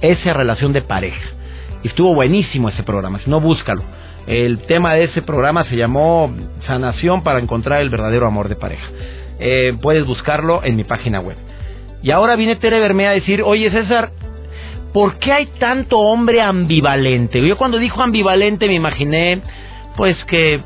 esa 0.00 0.32
relación 0.32 0.72
de 0.72 0.80
pareja. 0.80 1.28
Estuvo 1.84 2.14
buenísimo 2.14 2.70
ese 2.70 2.84
programa, 2.84 3.18
si 3.18 3.28
no 3.28 3.38
búscalo. 3.38 3.99
El 4.30 4.58
tema 4.60 4.94
de 4.94 5.04
ese 5.04 5.22
programa 5.22 5.64
se 5.64 5.74
llamó 5.74 6.32
Sanación 6.64 7.24
para 7.24 7.40
encontrar 7.40 7.80
el 7.80 7.90
verdadero 7.90 8.28
amor 8.28 8.48
de 8.48 8.54
pareja. 8.54 8.86
Eh, 9.40 9.74
puedes 9.82 10.06
buscarlo 10.06 10.62
en 10.62 10.76
mi 10.76 10.84
página 10.84 11.18
web. 11.18 11.36
Y 12.00 12.12
ahora 12.12 12.36
viene 12.36 12.54
Tere 12.54 12.78
Bermea 12.78 13.10
a 13.10 13.14
decir, 13.14 13.42
oye 13.42 13.68
César, 13.72 14.12
¿por 14.92 15.18
qué 15.18 15.32
hay 15.32 15.46
tanto 15.58 15.98
hombre 15.98 16.40
ambivalente? 16.42 17.44
Yo 17.44 17.56
cuando 17.56 17.78
dijo 17.78 18.02
ambivalente 18.02 18.68
me 18.68 18.74
imaginé, 18.74 19.42
pues 19.96 20.16
que 20.26 20.60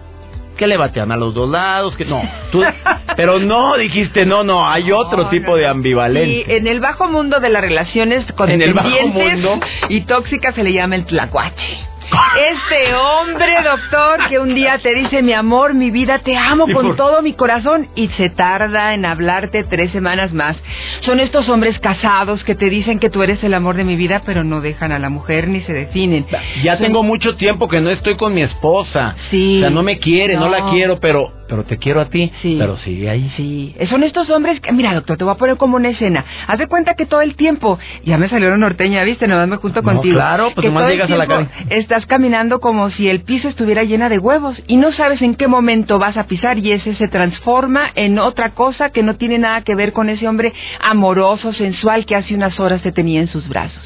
que 0.59 0.67
le 0.67 0.77
batean 0.77 1.11
a 1.11 1.17
los 1.17 1.35
dos 1.35 1.49
lados, 1.49 1.97
que 1.97 2.05
no, 2.05 2.23
tú, 2.53 2.63
pero 3.17 3.39
no 3.39 3.77
dijiste 3.79 4.25
no, 4.27 4.45
no, 4.45 4.69
hay 4.69 4.93
otro 4.93 5.25
No, 5.25 5.31
tipo 5.31 5.53
no, 5.53 5.57
de 5.57 5.67
ambivalente. 5.67 6.53
Y 6.53 6.57
en 6.57 6.67
el 6.67 6.81
bajo 6.81 7.09
mundo 7.09 7.41
de 7.41 7.49
las 7.49 7.63
relaciones 7.63 8.27
En 8.47 8.61
el 8.61 8.75
bajo 8.75 9.09
mundo. 9.09 9.59
y 9.89 10.03
tóxicas 10.03 10.55
se 10.55 10.63
le 10.63 10.73
llama 10.75 10.97
el 10.97 11.07
tlacuache. 11.07 11.94
Este 12.11 12.95
hombre, 12.95 13.55
doctor, 13.65 14.29
que 14.29 14.39
un 14.39 14.55
día 14.55 14.79
te 14.79 14.95
dice, 14.95 15.23
mi 15.23 15.33
amor, 15.33 15.75
mi 15.75 15.91
vida, 15.91 16.19
te 16.19 16.37
amo 16.37 16.67
¿Y 16.69 16.73
con 16.73 16.87
por- 16.89 16.97
todo 16.97 17.23
mi 17.23 17.33
corazón 17.33 17.89
y 17.95 18.09
se 18.09 18.29
tarda 18.31 18.95
en 18.95 19.05
hablarte 19.05 19.65
tres 19.65 19.91
semanas 19.93 20.33
más. 20.33 20.57
Son 21.03 21.19
estos 21.21 21.49
hombres 21.49 21.79
casados 21.81 22.45
que 22.45 22.55
te 22.55 22.69
dicen 22.69 22.99
que 22.99 23.11
tú 23.11 23.23
eres 23.23 23.43
el 23.45 23.55
amor 23.55 23.77
de 23.77 23.85
mi 23.85 23.97
vida, 23.97 24.23
pero 24.27 24.45
no 24.45 24.61
dejan 24.61 24.93
a 24.93 24.99
la 24.99 25.09
mujer 25.09 25.49
ni 25.49 25.61
se 25.63 25.73
definen. 25.73 26.27
Ya 26.63 26.77
Son- 26.77 26.87
tengo 26.87 27.03
mucho 27.03 27.37
tiempo 27.37 27.69
que 27.69 27.81
no 27.81 27.91
estoy 27.91 28.17
con 28.17 28.35
mi 28.35 28.43
esposa. 28.43 29.17
Sí. 29.31 29.59
O 29.59 29.61
sea, 29.61 29.71
no 29.71 29.83
me 29.83 29.99
quiere, 29.99 30.37
no, 30.37 30.49
la 30.49 30.61
No. 30.61 30.71
quiero, 30.71 30.99
pero 31.01 31.33
pero 31.49 31.65
te 31.65 31.79
quiero 31.79 32.01
a 32.01 32.07
ti. 32.07 32.33
Sí. 32.43 32.57
Pero 32.59 32.77
sigue 32.79 33.11
ahí. 33.11 33.31
Sí, 33.37 33.75
son 33.89 34.03
estos 34.03 34.29
hombres 34.31 34.61
que, 34.61 34.73
mira, 34.73 34.95
doctor, 34.95 35.17
te 35.17 35.25
voy 35.25 35.33
a 35.35 35.37
poner 35.37 35.57
como 35.57 35.77
una 35.77 35.91
escena. 35.91 36.25
Haz 36.47 36.59
de 36.59 36.67
cuenta 36.67 36.95
que 36.95 37.07
todo 37.07 37.21
el 37.21 37.37
tiempo, 37.37 37.79
ya 38.05 38.19
me 38.19 38.29
salió 38.29 38.51
la 38.51 38.57
norteña, 38.57 39.03
¿viste? 39.05 39.27
Nada 39.29 39.43
más 39.43 39.49
me 39.51 39.57
junto 39.57 39.83
No, 39.83 39.93
contigo. 39.93 40.15
claro, 40.15 40.53
pues 40.55 40.67
nomás 40.67 40.89
llegas 40.91 41.11
a 41.11 41.17
la 41.17 41.27
calle. 41.27 41.49
Estás 41.71 42.07
caminando 42.07 42.61
como 42.61 42.91
si 42.91 43.09
el 43.09 43.23
piso 43.23 43.49
estuviera 43.49 43.83
llena 43.85 44.09
de 44.09 44.19
huevos 44.19 44.61
y 44.67 44.77
no 44.77 44.93
sabes 44.93 45.21
en 45.23 45.35
qué 45.35 45.49
momento 45.49 45.99
vas 45.99 46.17
a 46.17 46.27
pisar 46.27 46.59
y 46.59 46.73
ese 46.73 46.95
se 46.95 47.09
transforma 47.09 47.91
en 47.95 48.19
otra 48.19 48.51
cosa 48.55 48.91
que 48.91 49.03
no 49.03 49.17
tiene 49.17 49.39
nada 49.39 49.63
que 49.63 49.75
ver 49.75 49.93
con 49.93 50.09
ese 50.09 50.27
hombre 50.29 50.53
amoroso, 50.81 51.53
sensual 51.53 52.07
que 52.07 52.17
hace 52.17 52.35
unas 52.35 52.59
horas 52.61 52.83
te 52.83 52.93
tenía 52.93 53.21
en 53.21 53.29
sus 53.29 53.49
brazos. 53.49 53.83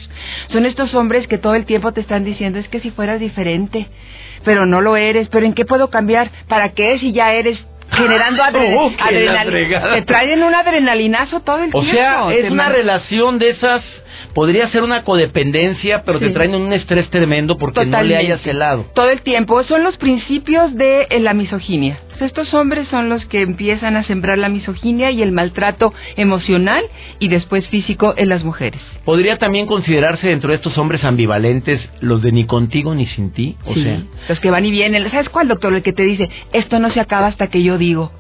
Son 0.49 0.67
estos 0.67 0.95
hombres 0.95 1.27
que 1.27 1.39
todo 1.39 1.55
el 1.55 1.65
tiempo 1.65 1.93
te 1.93 2.01
están 2.01 2.25
diciendo 2.25 2.59
es 2.59 2.69
que 2.69 2.81
si 2.81 2.91
fueras 2.91 3.21
diferente, 3.21 3.87
pero 4.45 4.67
no 4.67 4.81
lo 4.81 4.97
eres, 4.97 5.29
pero 5.29 5.47
¿en 5.47 5.55
qué 5.55 5.65
puedo 5.65 5.89
cambiar? 5.91 6.31
¿Para 6.49 6.71
qué 6.71 6.99
si 6.99 7.13
ya 7.13 7.33
eres 7.33 7.59
generando 7.91 8.43
adre- 8.43 8.75
Oh, 8.77 8.93
adrenalina. 9.01 9.95
Te 9.95 10.03
traen 10.03 10.43
un 10.43 10.55
adrenalinazo 10.55 11.41
todo 11.41 11.63
el 11.65 11.71
O 11.73 11.81
tiempo. 11.83 11.91
sea, 11.91 12.27
Te 12.29 12.41
es 12.47 12.51
una 12.51 12.69
relación 12.69 13.39
de 13.39 13.51
esas, 13.51 13.83
podría 14.35 14.69
ser 14.71 14.83
una 14.83 15.05
codependencia, 15.05 16.03
pero 16.05 16.19
te 16.19 16.31
traen 16.31 16.55
un 16.55 16.73
estrés 16.73 17.09
tremendo 17.11 17.57
porque 17.59 17.85
no 17.87 18.03
le 18.03 18.17
hayas 18.17 18.45
helado. 18.47 18.87
Todo 18.95 19.11
el 19.11 19.23
tiempo. 19.23 19.63
Son 19.65 19.83
los 19.83 19.97
principios 19.97 20.75
de 20.75 21.07
eh, 21.11 21.21
la 21.21 21.35
misoginia. 21.35 21.99
Sea, 22.19 22.27
estos 22.27 22.53
hombres 22.53 22.89
son 22.89 23.09
los 23.09 23.25
que 23.27 23.43
empiezan 23.43 23.97
a 23.97 24.03
sembrar 24.03 24.39
la 24.39 24.49
misoginia 24.49 25.11
y 25.13 25.23
el 25.23 25.31
maltrato 25.33 25.93
emocional 26.17 26.83
y 27.19 27.29
después 27.29 27.69
físico 27.69 28.15
en 28.17 28.29
las 28.29 28.43
mujeres. 28.45 28.81
Podría 29.05 29.39
también 29.39 29.67
considerarse 29.67 30.27
dentro 30.27 30.51
de 30.51 30.57
estos 30.57 30.77
hombres 30.79 31.05
ambivalentes 31.05 31.81
los 32.01 32.21
de 32.23 32.33
ni 32.33 32.45
contigo 32.45 32.95
ni 32.95 33.07
sin 33.07 33.33
ti. 33.33 33.57
O 33.67 33.75
Sí, 33.75 33.83
sea, 33.83 34.03
los 34.29 34.41
que 34.41 34.51
van 34.51 34.65
y 34.67 34.71
vienen. 34.71 35.09
¿Sabes 35.11 35.29
cuál, 35.29 35.49
doctor? 35.49 35.73
El 35.75 35.83
que 35.83 35.93
te 35.93 36.03
dice, 36.03 36.29
esto 36.53 36.79
no 36.81 36.91
se 36.91 37.01
acaba 37.01 37.29
hasta 37.29 37.47
que 37.49 37.63
yo 37.63 37.79
digo. 37.79 38.11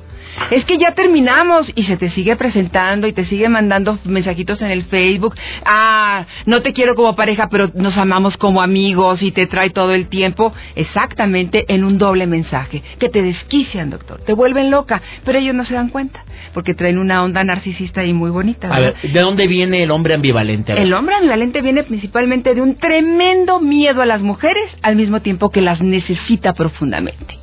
Es 0.50 0.64
que 0.64 0.78
ya 0.78 0.92
terminamos 0.92 1.70
y 1.74 1.84
se 1.84 1.96
te 1.96 2.10
sigue 2.10 2.36
presentando 2.36 3.06
y 3.06 3.12
te 3.12 3.26
sigue 3.26 3.48
mandando 3.48 3.98
mensajitos 4.04 4.60
en 4.62 4.70
el 4.70 4.84
Facebook. 4.84 5.34
Ah, 5.64 6.24
no 6.46 6.62
te 6.62 6.72
quiero 6.72 6.94
como 6.94 7.14
pareja, 7.16 7.48
pero 7.50 7.70
nos 7.74 7.96
amamos 7.96 8.36
como 8.36 8.62
amigos 8.62 9.22
y 9.22 9.30
te 9.30 9.46
trae 9.46 9.70
todo 9.70 9.92
el 9.92 10.08
tiempo 10.08 10.52
exactamente 10.74 11.64
en 11.68 11.84
un 11.84 11.98
doble 11.98 12.26
mensaje. 12.26 12.82
Que 12.98 13.08
te 13.08 13.22
desquician, 13.22 13.90
doctor. 13.90 14.20
Te 14.24 14.32
vuelven 14.32 14.70
loca, 14.70 15.02
pero 15.24 15.38
ellos 15.38 15.54
no 15.54 15.64
se 15.64 15.74
dan 15.74 15.88
cuenta 15.88 16.24
porque 16.54 16.74
traen 16.74 16.98
una 16.98 17.22
onda 17.22 17.44
narcisista 17.44 18.04
y 18.04 18.12
muy 18.12 18.30
bonita. 18.30 18.68
a 18.74 18.80
ver, 18.80 18.94
¿de 19.02 19.20
dónde 19.20 19.46
viene 19.46 19.82
el 19.82 19.90
hombre 19.90 20.14
ambivalente? 20.14 20.72
El 20.72 20.92
hombre 20.94 21.16
ambivalente 21.16 21.60
viene 21.60 21.84
principalmente 21.84 22.54
de 22.54 22.60
un 22.60 22.76
tremendo 22.76 23.60
miedo 23.60 24.02
a 24.02 24.06
las 24.06 24.22
mujeres 24.22 24.64
al 24.82 24.96
mismo 24.96 25.20
tiempo 25.20 25.50
que 25.50 25.60
las 25.60 25.80
necesita 25.80 26.54
profundamente, 26.54 27.38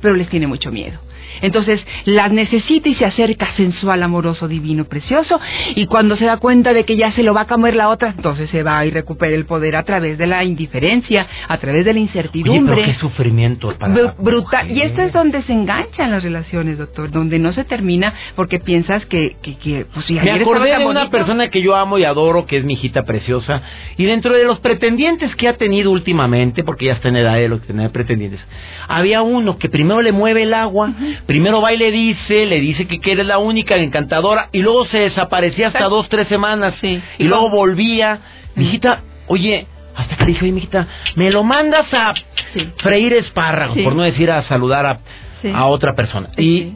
pero 0.00 0.14
les 0.14 0.28
tiene 0.28 0.46
mucho 0.46 0.70
miedo. 0.70 1.00
Entonces 1.40 1.84
las 2.04 2.32
necesita 2.32 2.88
y 2.88 2.94
se 2.94 3.04
acerca 3.04 3.46
sensual, 3.56 4.02
amoroso, 4.02 4.48
divino, 4.48 4.84
precioso, 4.84 5.40
y 5.74 5.86
cuando 5.86 6.16
se 6.16 6.24
da 6.24 6.38
cuenta 6.38 6.72
de 6.72 6.84
que 6.84 6.96
ya 6.96 7.12
se 7.12 7.22
lo 7.22 7.34
va 7.34 7.42
a 7.42 7.46
comer 7.46 7.76
la 7.76 7.88
otra, 7.88 8.10
entonces 8.10 8.50
se 8.50 8.62
va 8.62 8.84
y 8.84 8.90
recupera 8.90 9.34
el 9.34 9.46
poder 9.46 9.76
a 9.76 9.82
través 9.84 10.18
de 10.18 10.26
la 10.26 10.44
indiferencia, 10.44 11.26
a 11.48 11.58
través 11.58 11.84
de 11.84 11.92
la 11.92 12.00
Oye, 12.00 12.00
incertidumbre. 12.00 12.74
pero 12.76 12.86
qué 12.86 12.94
sufrimiento 12.98 13.74
para 13.78 14.14
brutal. 14.18 14.70
Y 14.70 14.82
esto 14.82 15.02
es 15.02 15.12
donde 15.12 15.42
se 15.42 15.52
enganchan 15.52 16.10
las 16.10 16.22
relaciones, 16.22 16.78
doctor, 16.78 17.10
donde 17.10 17.38
no 17.38 17.52
se 17.52 17.64
termina 17.64 18.14
porque 18.34 18.58
piensas 18.58 19.04
que, 19.06 19.36
que, 19.42 19.56
que 19.56 19.86
pues 19.92 20.06
si 20.06 20.14
Me 20.14 20.30
acordé 20.30 20.76
de 20.76 20.84
una 20.84 21.10
persona 21.10 21.48
que 21.48 21.62
yo 21.62 21.76
amo 21.76 21.98
y 21.98 22.04
adoro, 22.04 22.46
que 22.46 22.58
es 22.58 22.64
mi 22.64 22.74
hijita 22.74 23.04
preciosa, 23.04 23.62
y 23.96 24.04
dentro 24.04 24.34
de 24.34 24.44
los 24.44 24.60
pretendientes 24.60 25.34
que 25.36 25.48
ha 25.48 25.56
tenido 25.56 25.90
últimamente, 25.90 26.64
porque 26.64 26.86
ya 26.86 26.94
está 26.94 27.08
en 27.08 27.16
edad 27.16 27.34
de 27.34 27.48
los 27.48 27.60
que 27.60 27.68
tener 27.68 27.90
pretendientes, 27.90 28.40
había 28.88 29.22
uno 29.22 29.58
que 29.58 29.68
primero 29.68 30.02
le 30.02 30.12
mueve 30.12 30.42
el 30.42 30.54
agua, 30.54 30.92
primero 31.26 31.60
va 31.60 31.72
y 31.72 31.76
le 31.78 31.90
dice, 31.90 32.46
le 32.46 32.60
dice 32.60 32.86
que, 32.86 33.00
que 33.00 33.12
eres 33.12 33.26
la 33.26 33.38
única 33.38 33.76
encantadora, 33.76 34.48
y 34.52 34.60
luego 34.62 34.86
se 34.86 34.98
desaparecía 34.98 35.68
hasta 35.68 35.88
dos, 35.88 36.08
tres 36.08 36.28
semanas, 36.28 36.74
Sí. 36.80 37.00
y 37.18 37.24
luego 37.24 37.50
volvía. 37.50 38.18
Mi 38.54 38.66
hijita, 38.66 39.00
oye, 39.28 39.66
hasta 39.96 40.16
que 40.16 40.24
dije, 40.26 40.42
oye, 40.44 40.52
mi 40.52 40.58
hijita, 40.58 40.86
me 41.16 41.30
lo 41.30 41.42
mandas 41.44 41.92
a 41.94 42.14
Sí. 42.54 42.68
freír 42.78 43.12
espárragos, 43.14 43.76
Sí. 43.76 43.82
por 43.82 43.94
no 43.94 44.02
decir 44.02 44.30
a 44.30 44.42
saludar 44.44 44.86
a, 44.86 45.66
otra 45.66 45.94
persona. 45.94 46.28
Y 46.36 46.74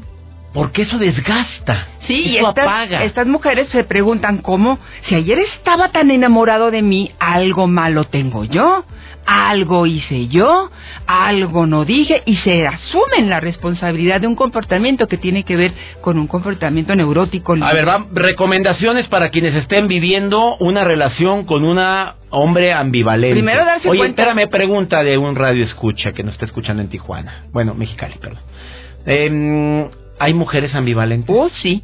porque 0.54 0.82
eso 0.82 0.96
desgasta. 0.98 1.88
Sí, 2.06 2.14
y 2.26 2.36
eso 2.36 2.48
estas, 2.50 2.64
apaga. 2.64 3.04
estas 3.04 3.26
mujeres 3.26 3.68
se 3.70 3.84
preguntan 3.84 4.38
cómo, 4.38 4.78
si 5.08 5.14
ayer 5.14 5.38
estaba 5.56 5.90
tan 5.90 6.10
enamorado 6.10 6.70
de 6.70 6.80
mí, 6.82 7.10
algo 7.18 7.66
malo 7.66 8.04
tengo 8.04 8.44
yo, 8.44 8.84
algo 9.26 9.86
hice 9.86 10.28
yo, 10.28 10.70
algo 11.06 11.66
no 11.66 11.84
dije, 11.86 12.22
y 12.26 12.36
se 12.36 12.66
asumen 12.66 13.30
la 13.30 13.40
responsabilidad 13.40 14.20
de 14.20 14.26
un 14.26 14.34
comportamiento 14.36 15.08
que 15.08 15.16
tiene 15.16 15.44
que 15.44 15.56
ver 15.56 15.72
con 16.02 16.18
un 16.18 16.26
comportamiento 16.26 16.94
neurótico. 16.94 17.54
A 17.60 17.72
ver, 17.72 17.88
va, 17.88 18.04
recomendaciones 18.12 19.08
para 19.08 19.30
quienes 19.30 19.54
estén 19.54 19.88
viviendo 19.88 20.56
una 20.60 20.84
relación 20.84 21.44
con 21.46 21.64
una 21.64 22.16
hombre 22.28 22.74
ambivalente. 22.74 23.34
Primero 23.34 23.64
darse 23.64 23.88
Oye, 23.88 23.98
cuenta- 23.98 24.22
espérame, 24.22 24.50
pregunta 24.50 25.02
de 25.02 25.16
un 25.16 25.36
radio 25.36 25.64
escucha 25.64 26.12
que 26.12 26.22
nos 26.22 26.34
está 26.34 26.44
escuchando 26.44 26.82
en 26.82 26.90
Tijuana. 26.90 27.44
Bueno, 27.52 27.74
Mexicali, 27.74 28.16
perdón. 28.20 28.40
Em, 29.06 29.88
¿Hay 30.18 30.34
mujeres 30.34 30.74
ambivalentes? 30.74 31.34
Uh, 31.34 31.48
sí. 31.62 31.82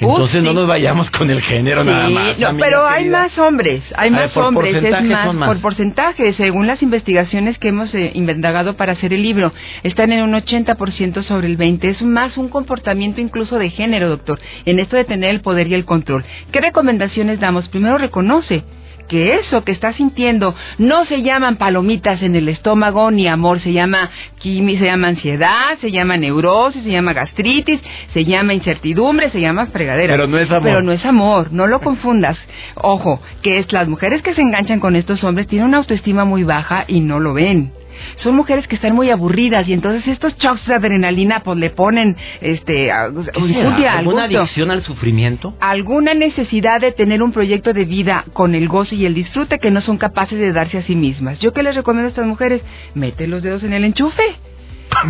Entonces 0.00 0.42
Uh, 0.42 0.44
no 0.44 0.50
sí. 0.50 0.54
nos 0.54 0.68
vayamos 0.68 1.10
con 1.10 1.28
el 1.28 1.42
género 1.42 1.82
nada 1.82 2.08
más. 2.08 2.38
no, 2.38 2.56
pero 2.56 2.86
hay 2.86 3.06
más 3.06 3.36
hombres, 3.38 3.82
hay 3.96 4.10
ver, 4.10 4.22
más 4.22 4.30
por 4.30 4.44
hombres, 4.44 4.76
es 4.82 5.02
más, 5.02 5.34
por 5.34 5.60
porcentaje, 5.60 6.32
según 6.34 6.68
las 6.68 6.82
investigaciones 6.82 7.58
que 7.58 7.68
hemos 7.68 7.92
eh, 7.94 8.12
indagado 8.14 8.76
para 8.76 8.92
hacer 8.92 9.12
el 9.12 9.22
libro, 9.22 9.52
están 9.82 10.12
en 10.12 10.22
un 10.22 10.34
80% 10.34 11.22
sobre 11.24 11.48
el 11.48 11.56
20, 11.56 11.88
es 11.90 12.02
más 12.02 12.36
un 12.36 12.48
comportamiento 12.48 13.20
incluso 13.20 13.58
de 13.58 13.70
género, 13.70 14.08
doctor, 14.08 14.38
en 14.66 14.78
esto 14.78 14.94
de 14.96 15.04
tener 15.04 15.30
el 15.30 15.40
poder 15.40 15.66
y 15.66 15.74
el 15.74 15.84
control. 15.84 16.24
¿Qué 16.52 16.60
recomendaciones 16.60 17.40
damos? 17.40 17.68
Primero 17.68 17.98
reconoce 17.98 18.62
que 19.08 19.36
eso 19.36 19.64
que 19.64 19.72
estás 19.72 19.96
sintiendo 19.96 20.54
no 20.78 21.04
se 21.06 21.22
llaman 21.22 21.56
palomitas 21.56 22.22
en 22.22 22.36
el 22.36 22.48
estómago 22.48 23.10
ni 23.10 23.26
amor, 23.26 23.60
se 23.60 23.72
llama 23.72 24.10
quimi, 24.38 24.76
se 24.76 24.84
llama 24.84 25.08
ansiedad, 25.08 25.78
se 25.80 25.90
llama 25.90 26.16
neurosis, 26.16 26.82
se 26.82 26.90
llama 26.90 27.12
gastritis, 27.12 27.80
se 28.12 28.24
llama 28.24 28.54
incertidumbre, 28.54 29.30
se 29.30 29.40
llama 29.40 29.66
fregadera. 29.66 30.14
Pero 30.14 30.26
no 30.26 30.38
es 30.38 30.50
amor. 30.50 30.62
Pero 30.62 30.82
no 30.82 30.92
es 30.92 31.04
amor, 31.04 31.52
no 31.52 31.66
lo 31.66 31.80
confundas. 31.80 32.38
Ojo, 32.74 33.20
que 33.42 33.58
es 33.58 33.72
las 33.72 33.88
mujeres 33.88 34.22
que 34.22 34.34
se 34.34 34.42
enganchan 34.42 34.80
con 34.80 34.96
estos 34.96 35.24
hombres 35.24 35.48
tienen 35.48 35.68
una 35.68 35.78
autoestima 35.78 36.24
muy 36.24 36.44
baja 36.44 36.84
y 36.86 37.00
no 37.00 37.18
lo 37.18 37.34
ven. 37.34 37.72
Son 38.22 38.34
mujeres 38.34 38.66
que 38.66 38.74
están 38.76 38.94
muy 38.94 39.10
aburridas 39.10 39.66
y 39.68 39.72
entonces 39.72 40.06
estos 40.08 40.36
shocks 40.38 40.66
de 40.66 40.74
adrenalina 40.74 41.40
pues 41.44 41.58
le 41.58 41.70
ponen 41.70 42.16
este 42.40 42.90
a- 42.92 43.04
¿Alguna 43.04 44.26
gusto. 44.26 44.40
adicción 44.40 44.70
al 44.70 44.82
sufrimiento? 44.84 45.54
alguna 45.60 46.14
necesidad 46.14 46.80
de 46.80 46.92
tener 46.92 47.22
un 47.22 47.32
proyecto 47.32 47.72
de 47.72 47.84
vida 47.84 48.24
con 48.32 48.54
el 48.54 48.68
gozo 48.68 48.94
y 48.94 49.06
el 49.06 49.14
disfrute 49.14 49.58
que 49.58 49.70
no 49.70 49.80
son 49.80 49.98
capaces 49.98 50.38
de 50.38 50.52
darse 50.52 50.78
a 50.78 50.82
sí 50.82 50.94
mismas. 50.96 51.38
Yo 51.40 51.52
que 51.52 51.62
les 51.62 51.74
recomiendo 51.74 52.06
a 52.06 52.10
estas 52.10 52.26
mujeres, 52.26 52.62
mete 52.94 53.26
los 53.26 53.42
dedos 53.42 53.62
en 53.64 53.72
el 53.72 53.84
enchufe. 53.84 54.22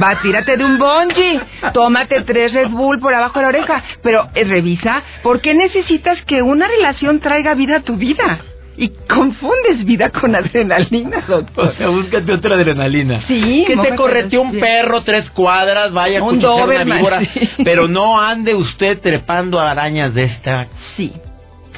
Va, 0.02 0.20
tírate 0.20 0.56
de 0.56 0.64
un 0.64 0.76
bungee, 0.78 1.40
tómate 1.72 2.22
tres 2.22 2.52
Red 2.52 2.68
Bull 2.70 2.98
por 2.98 3.14
abajo 3.14 3.38
de 3.38 3.42
la 3.44 3.48
oreja, 3.48 3.82
pero 4.02 4.28
eh, 4.34 4.44
revisa, 4.44 5.02
¿por 5.22 5.40
qué 5.40 5.54
necesitas 5.54 6.20
que 6.24 6.42
una 6.42 6.66
relación 6.66 7.20
traiga 7.20 7.54
vida 7.54 7.76
a 7.76 7.80
tu 7.80 7.96
vida? 7.96 8.40
Y 8.80 8.90
confundes 9.08 9.84
vida 9.84 10.10
con 10.10 10.36
adrenalina, 10.36 11.24
doctor. 11.26 11.70
O 11.70 11.72
sea, 11.72 11.88
búscate 11.88 12.32
otra 12.32 12.54
adrenalina. 12.54 13.26
Sí, 13.26 13.64
Que 13.66 13.76
te 13.76 13.96
correteó 13.96 14.42
un 14.42 14.52
perro 14.52 15.02
tres 15.02 15.28
cuadras, 15.30 15.92
vaya 15.92 16.20
a 16.20 16.22
Un 16.22 16.38
una 16.44 16.84
víbora, 16.84 17.20
sí. 17.34 17.50
pero 17.64 17.88
no 17.88 18.20
ande 18.20 18.54
usted 18.54 19.00
trepando 19.00 19.58
arañas 19.58 20.14
de 20.14 20.24
esta 20.24 20.68
Sí, 20.96 21.12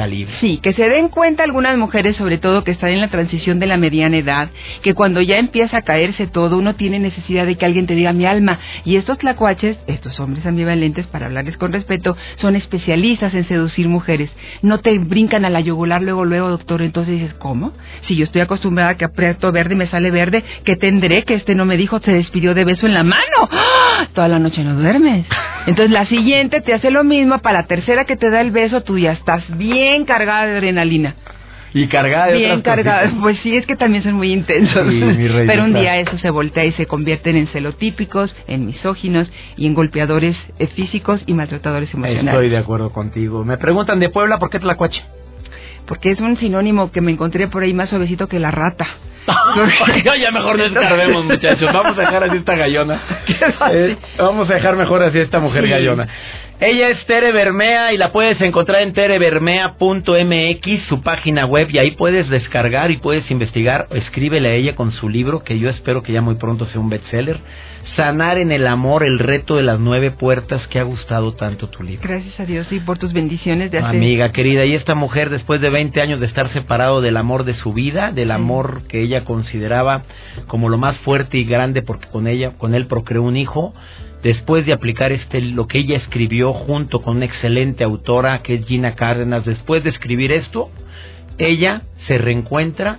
calibre. 0.00 0.32
Sí, 0.40 0.58
que 0.62 0.72
se 0.72 0.88
den 0.88 1.08
cuenta 1.08 1.44
algunas 1.44 1.76
mujeres, 1.76 2.16
sobre 2.16 2.38
todo 2.38 2.64
que 2.64 2.70
están 2.70 2.88
en 2.88 3.02
la 3.02 3.08
transición 3.08 3.58
de 3.58 3.66
la 3.66 3.76
mediana 3.76 4.16
edad, 4.16 4.48
que 4.80 4.94
cuando 4.94 5.20
ya 5.20 5.36
empieza 5.36 5.76
a 5.76 5.82
caerse 5.82 6.26
todo, 6.26 6.56
uno 6.56 6.74
tiene 6.74 6.98
necesidad 6.98 7.44
de 7.44 7.56
que 7.56 7.66
alguien 7.66 7.86
te 7.86 7.94
diga 7.94 8.14
mi 8.14 8.24
alma. 8.24 8.58
Y 8.86 8.96
estos 8.96 9.18
tlacuaches, 9.18 9.76
estos 9.88 10.18
hombres 10.18 10.46
ambivalentes, 10.46 11.06
para 11.06 11.26
hablarles 11.26 11.58
con 11.58 11.74
respeto, 11.74 12.16
son 12.36 12.56
especialistas 12.56 13.34
en 13.34 13.46
seducir 13.46 13.90
mujeres. 13.90 14.30
No 14.62 14.78
te 14.78 14.98
brincan 14.98 15.44
a 15.44 15.50
la 15.50 15.60
yugular 15.60 16.00
luego, 16.00 16.24
luego, 16.24 16.48
doctor. 16.48 16.80
Entonces 16.80 17.20
dices, 17.20 17.34
¿cómo? 17.34 17.74
Si 18.08 18.16
yo 18.16 18.24
estoy 18.24 18.40
acostumbrada 18.40 18.92
a 18.92 18.96
que 18.96 19.04
aprieto 19.04 19.52
verde 19.52 19.74
y 19.74 19.76
me 19.76 19.88
sale 19.88 20.10
verde, 20.10 20.42
¿qué 20.64 20.76
tendré? 20.76 21.24
Que 21.24 21.34
este 21.34 21.54
no 21.54 21.66
me 21.66 21.76
dijo, 21.76 22.00
se 22.00 22.12
despidió 22.12 22.54
de 22.54 22.64
beso 22.64 22.86
en 22.86 22.94
la 22.94 23.04
mano. 23.04 23.50
¡Ah! 23.50 24.06
Toda 24.14 24.28
la 24.28 24.38
noche 24.38 24.64
no 24.64 24.76
duermes. 24.76 25.26
Entonces 25.66 25.90
la 25.90 26.06
siguiente 26.06 26.60
te 26.60 26.72
hace 26.74 26.90
lo 26.90 27.04
mismo, 27.04 27.38
para 27.38 27.60
la 27.62 27.66
tercera 27.66 28.04
que 28.04 28.16
te 28.16 28.30
da 28.30 28.40
el 28.40 28.50
beso, 28.50 28.82
tú 28.82 28.98
ya 28.98 29.12
estás 29.12 29.42
bien 29.56 30.04
cargada 30.04 30.46
de 30.46 30.52
adrenalina. 30.56 31.14
Y 31.72 31.86
cargada 31.86 32.26
de 32.26 32.38
Bien 32.38 32.50
otras 32.58 32.74
cargada. 32.76 33.02
cositas. 33.02 33.22
Pues 33.22 33.38
sí, 33.44 33.56
es 33.56 33.64
que 33.64 33.76
también 33.76 34.02
son 34.02 34.14
muy 34.14 34.32
intensos. 34.32 34.88
Sí, 34.88 34.94
mi 34.94 35.28
reina, 35.28 35.52
Pero 35.52 35.64
un 35.66 35.72
día 35.74 35.98
eso 35.98 36.18
se 36.18 36.30
voltea 36.30 36.64
y 36.64 36.72
se 36.72 36.86
convierten 36.86 37.36
en 37.36 37.46
celotípicos, 37.46 38.34
en 38.48 38.66
misóginos 38.66 39.30
y 39.56 39.66
en 39.66 39.74
golpeadores 39.74 40.36
eh, 40.58 40.66
físicos 40.66 41.22
y 41.26 41.34
maltratadores 41.34 41.92
emocionales. 41.94 42.34
Estoy 42.34 42.48
de 42.48 42.56
acuerdo 42.58 42.90
contigo. 42.92 43.44
Me 43.44 43.56
preguntan 43.56 44.00
de 44.00 44.08
Puebla, 44.08 44.38
¿por 44.38 44.50
qué 44.50 44.58
Tlacuache? 44.58 45.00
Porque 45.86 46.10
es 46.10 46.18
un 46.20 46.36
sinónimo 46.38 46.90
que 46.90 47.00
me 47.00 47.12
encontré 47.12 47.46
por 47.46 47.62
ahí 47.62 47.72
más 47.72 47.88
suavecito 47.88 48.26
que 48.26 48.40
la 48.40 48.50
rata. 48.50 48.88
ya, 50.04 50.16
ya 50.16 50.30
mejor 50.30 50.58
no 50.58 50.64
escarbemos, 50.64 51.24
muchachos. 51.24 51.72
Vamos 51.72 51.96
a 51.98 52.00
dejar 52.00 52.24
así 52.24 52.36
esta 52.36 52.54
gallona. 52.56 53.00
Eh, 53.72 53.96
vamos 54.18 54.50
a 54.50 54.54
dejar 54.54 54.76
mejor 54.76 55.02
así 55.02 55.18
esta 55.18 55.38
mujer 55.38 55.64
Sí. 55.64 55.70
gallona. 55.70 56.08
Ella 56.60 56.90
es 56.90 57.06
Tere 57.06 57.32
Bermea 57.32 57.94
y 57.94 57.96
la 57.96 58.12
puedes 58.12 58.38
encontrar 58.42 58.82
en 58.82 58.92
terebermea.mx, 58.92 60.82
su 60.88 61.00
página 61.00 61.46
web, 61.46 61.68
y 61.70 61.78
ahí 61.78 61.92
puedes 61.92 62.28
descargar 62.28 62.90
y 62.90 62.98
puedes 62.98 63.30
investigar. 63.30 63.86
Escríbele 63.90 64.50
a 64.50 64.54
ella 64.54 64.74
con 64.74 64.92
su 64.92 65.08
libro, 65.08 65.42
que 65.42 65.58
yo 65.58 65.70
espero 65.70 66.02
que 66.02 66.12
ya 66.12 66.20
muy 66.20 66.34
pronto 66.34 66.66
sea 66.66 66.78
un 66.80 66.90
bestseller. 66.90 67.38
Sanar 67.96 68.36
en 68.36 68.52
el 68.52 68.66
amor, 68.66 69.04
el 69.04 69.18
reto 69.18 69.56
de 69.56 69.62
las 69.62 69.80
nueve 69.80 70.10
puertas, 70.10 70.66
que 70.68 70.78
ha 70.78 70.82
gustado 70.82 71.32
tanto 71.32 71.68
tu 71.70 71.82
libro. 71.82 72.06
Gracias 72.06 72.38
a 72.38 72.44
Dios 72.44 72.70
y 72.70 72.78
por 72.80 72.98
tus 72.98 73.14
bendiciones 73.14 73.70
de 73.70 73.78
hacer. 73.78 73.96
Amiga 73.96 74.30
querida, 74.30 74.66
y 74.66 74.74
esta 74.74 74.94
mujer 74.94 75.30
después 75.30 75.62
de 75.62 75.70
20 75.70 75.98
años 76.02 76.20
de 76.20 76.26
estar 76.26 76.52
separado 76.52 77.00
del 77.00 77.16
amor 77.16 77.44
de 77.44 77.54
su 77.54 77.72
vida, 77.72 78.12
del 78.12 78.30
amor 78.30 78.82
que 78.86 79.00
ella 79.00 79.10
ella 79.10 79.24
consideraba 79.24 80.02
como 80.46 80.68
lo 80.68 80.78
más 80.78 80.96
fuerte 80.98 81.38
y 81.38 81.44
grande 81.44 81.82
porque 81.82 82.06
con 82.06 82.28
ella, 82.28 82.52
con 82.58 82.74
él 82.74 82.86
procreó 82.86 83.22
un 83.22 83.36
hijo, 83.36 83.74
después 84.22 84.66
de 84.66 84.72
aplicar 84.72 85.12
este 85.12 85.40
lo 85.40 85.66
que 85.66 85.78
ella 85.78 85.96
escribió 85.96 86.49
junto 86.52 87.02
con 87.02 87.16
una 87.16 87.26
excelente 87.26 87.84
autora 87.84 88.42
que 88.42 88.54
es 88.54 88.66
Gina 88.66 88.94
Cárdenas, 88.94 89.44
después 89.44 89.82
de 89.84 89.90
escribir 89.90 90.32
esto, 90.32 90.70
ella 91.40 91.82
se 92.06 92.18
reencuentra 92.18 92.98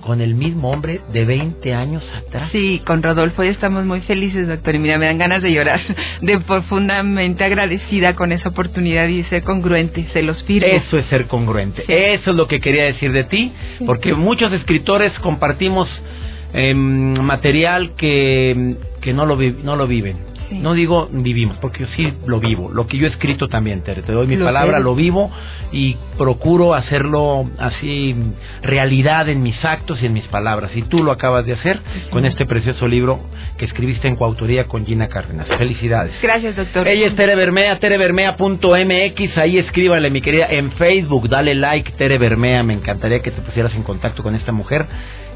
con 0.00 0.20
el 0.20 0.34
mismo 0.34 0.70
hombre 0.70 1.00
de 1.12 1.24
20 1.24 1.74
años 1.74 2.02
atrás. 2.16 2.50
Sí, 2.50 2.80
con 2.86 3.02
Rodolfo 3.02 3.44
y 3.44 3.48
estamos 3.48 3.84
muy 3.84 4.00
felices, 4.02 4.48
doctor. 4.48 4.74
Y 4.74 4.78
mira, 4.78 4.98
me 4.98 5.06
dan 5.06 5.18
ganas 5.18 5.42
de 5.42 5.52
llorar, 5.52 5.80
de 6.22 6.40
profundamente 6.40 7.44
agradecida 7.44 8.14
con 8.14 8.32
esa 8.32 8.48
oportunidad 8.48 9.08
y 9.08 9.22
ser 9.24 9.42
congruente, 9.42 10.06
se 10.12 10.22
los 10.22 10.42
firmo. 10.44 10.68
Eso 10.68 10.98
es 10.98 11.06
ser 11.06 11.26
congruente. 11.26 11.84
Eso 11.86 12.30
es 12.30 12.36
lo 12.36 12.46
que 12.48 12.60
quería 12.60 12.84
decir 12.84 13.12
de 13.12 13.24
ti, 13.24 13.52
porque 13.84 14.14
muchos 14.14 14.52
escritores 14.52 15.12
compartimos 15.20 15.88
em, 16.54 17.20
material 17.20 17.94
que, 17.96 18.76
que 19.00 19.12
no, 19.12 19.26
lo, 19.26 19.36
no 19.36 19.76
lo 19.76 19.86
viven. 19.86 20.31
No 20.60 20.74
digo 20.74 21.08
vivimos, 21.10 21.56
porque 21.58 21.80
yo 21.80 21.86
sí 21.96 22.12
lo 22.26 22.40
vivo. 22.40 22.70
Lo 22.72 22.86
que 22.86 22.98
yo 22.98 23.06
he 23.06 23.10
escrito 23.10 23.48
también, 23.48 23.82
te, 23.82 23.94
doy 24.00 24.26
mi 24.26 24.36
palabra, 24.36 24.78
lo 24.78 24.94
vivo 24.94 25.30
y 25.72 25.96
procuro 26.18 26.74
hacerlo 26.74 27.48
así 27.58 28.14
realidad 28.62 29.28
en 29.28 29.42
mis 29.42 29.64
actos 29.64 30.02
y 30.02 30.06
en 30.06 30.12
mis 30.12 30.26
palabras. 30.26 30.70
Y 30.74 30.82
tú 30.82 31.02
lo 31.02 31.12
acabas 31.12 31.46
de 31.46 31.54
hacer 31.54 31.80
con 32.10 32.24
este 32.24 32.46
precioso 32.46 32.86
libro 32.88 33.20
que 33.56 33.64
escribiste 33.64 34.08
en 34.08 34.16
coautoría 34.16 34.64
con 34.64 34.86
Gina 34.86 35.08
Cárdenas. 35.08 35.46
Felicidades. 35.58 36.14
Gracias, 36.22 36.56
doctor. 36.56 36.88
Ella 36.88 37.06
es 37.06 37.16
Tere 37.16 37.34
Bermea, 37.34 37.78
terebermea.mx. 37.78 39.38
Ahí 39.38 39.58
escríbale, 39.58 40.10
mi 40.10 40.20
querida, 40.20 40.46
en 40.50 40.72
Facebook. 40.72 41.28
Dale 41.28 41.54
like, 41.54 41.92
Tere 41.92 42.18
Bermea. 42.18 42.62
Me 42.62 42.74
encantaría 42.74 43.20
que 43.20 43.30
te 43.30 43.40
pusieras 43.40 43.74
en 43.74 43.82
contacto 43.82 44.22
con 44.22 44.34
esta 44.34 44.52
mujer 44.52 44.86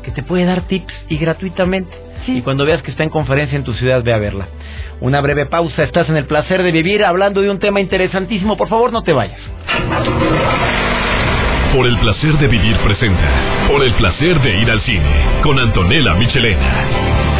que 0.06 0.12
te 0.12 0.22
puede 0.22 0.44
dar 0.44 0.62
tips 0.62 0.94
y 1.08 1.18
gratuitamente. 1.18 1.94
Y 2.28 2.40
cuando 2.42 2.64
veas 2.64 2.80
que 2.82 2.92
está 2.92 3.02
en 3.02 3.10
conferencia 3.10 3.56
en 3.56 3.64
tu 3.64 3.72
ciudad, 3.74 4.02
ve 4.04 4.12
a 4.12 4.18
verla. 4.18 4.46
Una 5.00 5.20
breve 5.20 5.46
pausa, 5.46 5.82
estás 5.82 6.08
en 6.08 6.16
el 6.16 6.26
placer 6.26 6.62
de 6.62 6.70
vivir 6.70 7.04
hablando 7.04 7.42
de 7.42 7.50
un 7.50 7.58
tema 7.58 7.80
interesantísimo. 7.80 8.56
Por 8.56 8.68
favor, 8.68 8.92
no 8.92 9.02
te 9.02 9.12
vayas. 9.12 9.40
Por 11.74 11.86
el 11.86 11.98
placer 11.98 12.38
de 12.38 12.46
vivir 12.46 12.76
presenta. 12.78 13.68
Por 13.68 13.82
el 13.82 13.92
placer 13.94 14.40
de 14.40 14.60
ir 14.62 14.70
al 14.70 14.80
cine. 14.82 15.10
Con 15.42 15.58
Antonella 15.58 16.14
Michelena. 16.14 17.35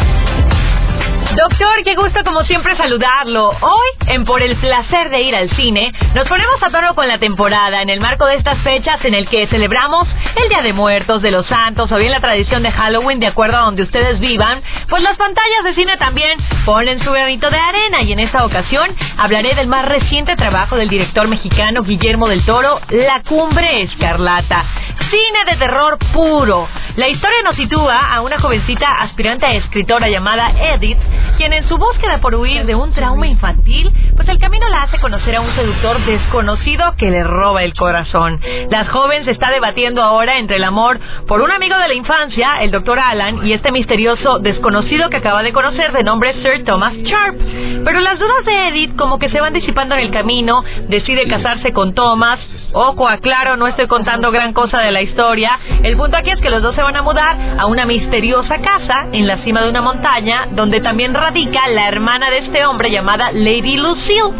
Doctor, 1.37 1.83
qué 1.83 1.93
gusto 1.93 2.23
como 2.23 2.43
siempre 2.45 2.75
saludarlo. 2.75 3.49
Hoy, 3.49 3.89
en 4.07 4.25
Por 4.25 4.41
el 4.41 4.55
placer 4.55 5.11
de 5.11 5.21
ir 5.21 5.35
al 5.35 5.51
cine, 5.51 5.93
nos 6.15 6.27
ponemos 6.27 6.63
a 6.63 6.71
tono 6.71 6.95
con 6.95 7.07
la 7.07 7.19
temporada 7.19 7.83
en 7.83 7.91
el 7.91 7.99
marco 7.99 8.25
de 8.25 8.37
estas 8.37 8.57
fechas 8.63 9.05
en 9.05 9.13
el 9.13 9.29
que 9.29 9.45
celebramos 9.45 10.07
el 10.35 10.49
Día 10.49 10.63
de 10.63 10.73
Muertos, 10.73 11.21
de 11.21 11.29
los 11.29 11.45
Santos 11.45 11.91
o 11.91 11.97
bien 11.97 12.11
la 12.11 12.21
tradición 12.21 12.63
de 12.63 12.71
Halloween 12.71 13.19
de 13.19 13.27
acuerdo 13.27 13.57
a 13.57 13.65
donde 13.65 13.83
ustedes 13.83 14.19
vivan. 14.19 14.63
Pues 14.89 15.03
las 15.03 15.15
pantallas 15.15 15.63
de 15.63 15.75
cine 15.75 15.95
también 15.97 16.39
ponen 16.65 17.03
su 17.03 17.11
granito 17.11 17.51
de 17.51 17.59
arena 17.59 18.01
y 18.01 18.13
en 18.13 18.19
esta 18.19 18.43
ocasión 18.43 18.89
hablaré 19.17 19.53
del 19.53 19.67
más 19.67 19.85
reciente 19.85 20.35
trabajo 20.35 20.75
del 20.75 20.89
director 20.89 21.27
mexicano 21.27 21.83
Guillermo 21.83 22.27
del 22.29 22.43
Toro, 22.45 22.81
La 22.89 23.21
Cumbre 23.21 23.83
Escarlata. 23.83 24.65
Cine 25.11 25.51
de 25.51 25.57
terror 25.57 25.99
puro. 26.11 26.67
La 26.95 27.07
historia 27.07 27.37
nos 27.43 27.55
sitúa 27.55 28.11
a 28.11 28.21
una 28.21 28.39
jovencita 28.39 28.87
aspirante 29.01 29.45
a 29.45 29.53
escritora 29.53 30.09
llamada 30.09 30.51
Edith 30.73 30.97
quien 31.35 31.53
en 31.53 31.67
su 31.67 31.77
búsqueda 31.77 32.19
por 32.19 32.35
huir 32.35 32.65
de 32.65 32.75
un 32.75 32.91
trauma 32.93 33.27
infantil, 33.27 33.91
pues 34.15 34.27
el 34.29 34.39
camino 34.39 34.67
la 34.69 34.83
hace 34.83 34.99
conocer 34.99 35.35
a 35.35 35.41
un 35.41 35.53
seductor 35.55 35.99
desconocido 36.05 36.95
que 36.97 37.09
le 37.09 37.23
roba 37.23 37.63
el 37.63 37.73
corazón. 37.73 38.39
La 38.69 38.85
joven 38.85 39.25
se 39.25 39.31
está 39.31 39.51
debatiendo 39.51 40.01
ahora 40.01 40.37
entre 40.37 40.57
el 40.57 40.63
amor 40.63 40.99
por 41.27 41.41
un 41.41 41.51
amigo 41.51 41.77
de 41.77 41.87
la 41.87 41.93
infancia, 41.93 42.61
el 42.61 42.71
doctor 42.71 42.99
Alan, 42.99 43.45
y 43.45 43.53
este 43.53 43.71
misterioso 43.71 44.39
desconocido 44.39 45.09
que 45.09 45.17
acaba 45.17 45.43
de 45.43 45.53
conocer 45.53 45.91
de 45.91 46.03
nombre 46.03 46.33
Sir 46.41 46.63
Thomas 46.65 46.93
Sharp. 46.93 47.35
Pero 47.83 47.99
las 47.99 48.19
dudas 48.19 48.45
de 48.45 48.67
Edith 48.69 48.95
como 48.95 49.19
que 49.19 49.29
se 49.29 49.41
van 49.41 49.53
disipando 49.53 49.95
en 49.95 50.01
el 50.01 50.11
camino, 50.11 50.63
decide 50.87 51.27
casarse 51.27 51.73
con 51.73 51.93
Thomas. 51.93 52.39
Ojo, 52.73 53.07
aclaro, 53.07 53.55
no 53.55 53.67
estoy 53.67 53.87
contando 53.87 54.29
gran 54.29 54.51
cosa 54.51 54.81
de 54.81 54.91
la 54.91 55.01
historia. 55.01 55.57
El 55.83 55.95
punto 55.95 56.17
aquí 56.17 56.31
es 56.31 56.39
que 56.39 56.49
los 56.49 56.61
dos 56.61 56.75
se 56.75 56.81
van 56.81 56.97
a 56.97 57.01
mudar 57.01 57.37
a 57.57 57.65
una 57.65 57.85
misteriosa 57.85 58.59
casa 58.59 59.07
en 59.13 59.25
la 59.25 59.37
cima 59.43 59.61
de 59.61 59.69
una 59.69 59.81
montaña, 59.81 60.47
donde 60.51 60.81
también 60.81 61.13
radica 61.13 61.67
la 61.69 61.87
hermana 61.87 62.29
de 62.29 62.39
este 62.39 62.65
hombre 62.65 62.91
llamada 62.91 63.31
Lady 63.31 63.77
Lucille. 63.77 64.33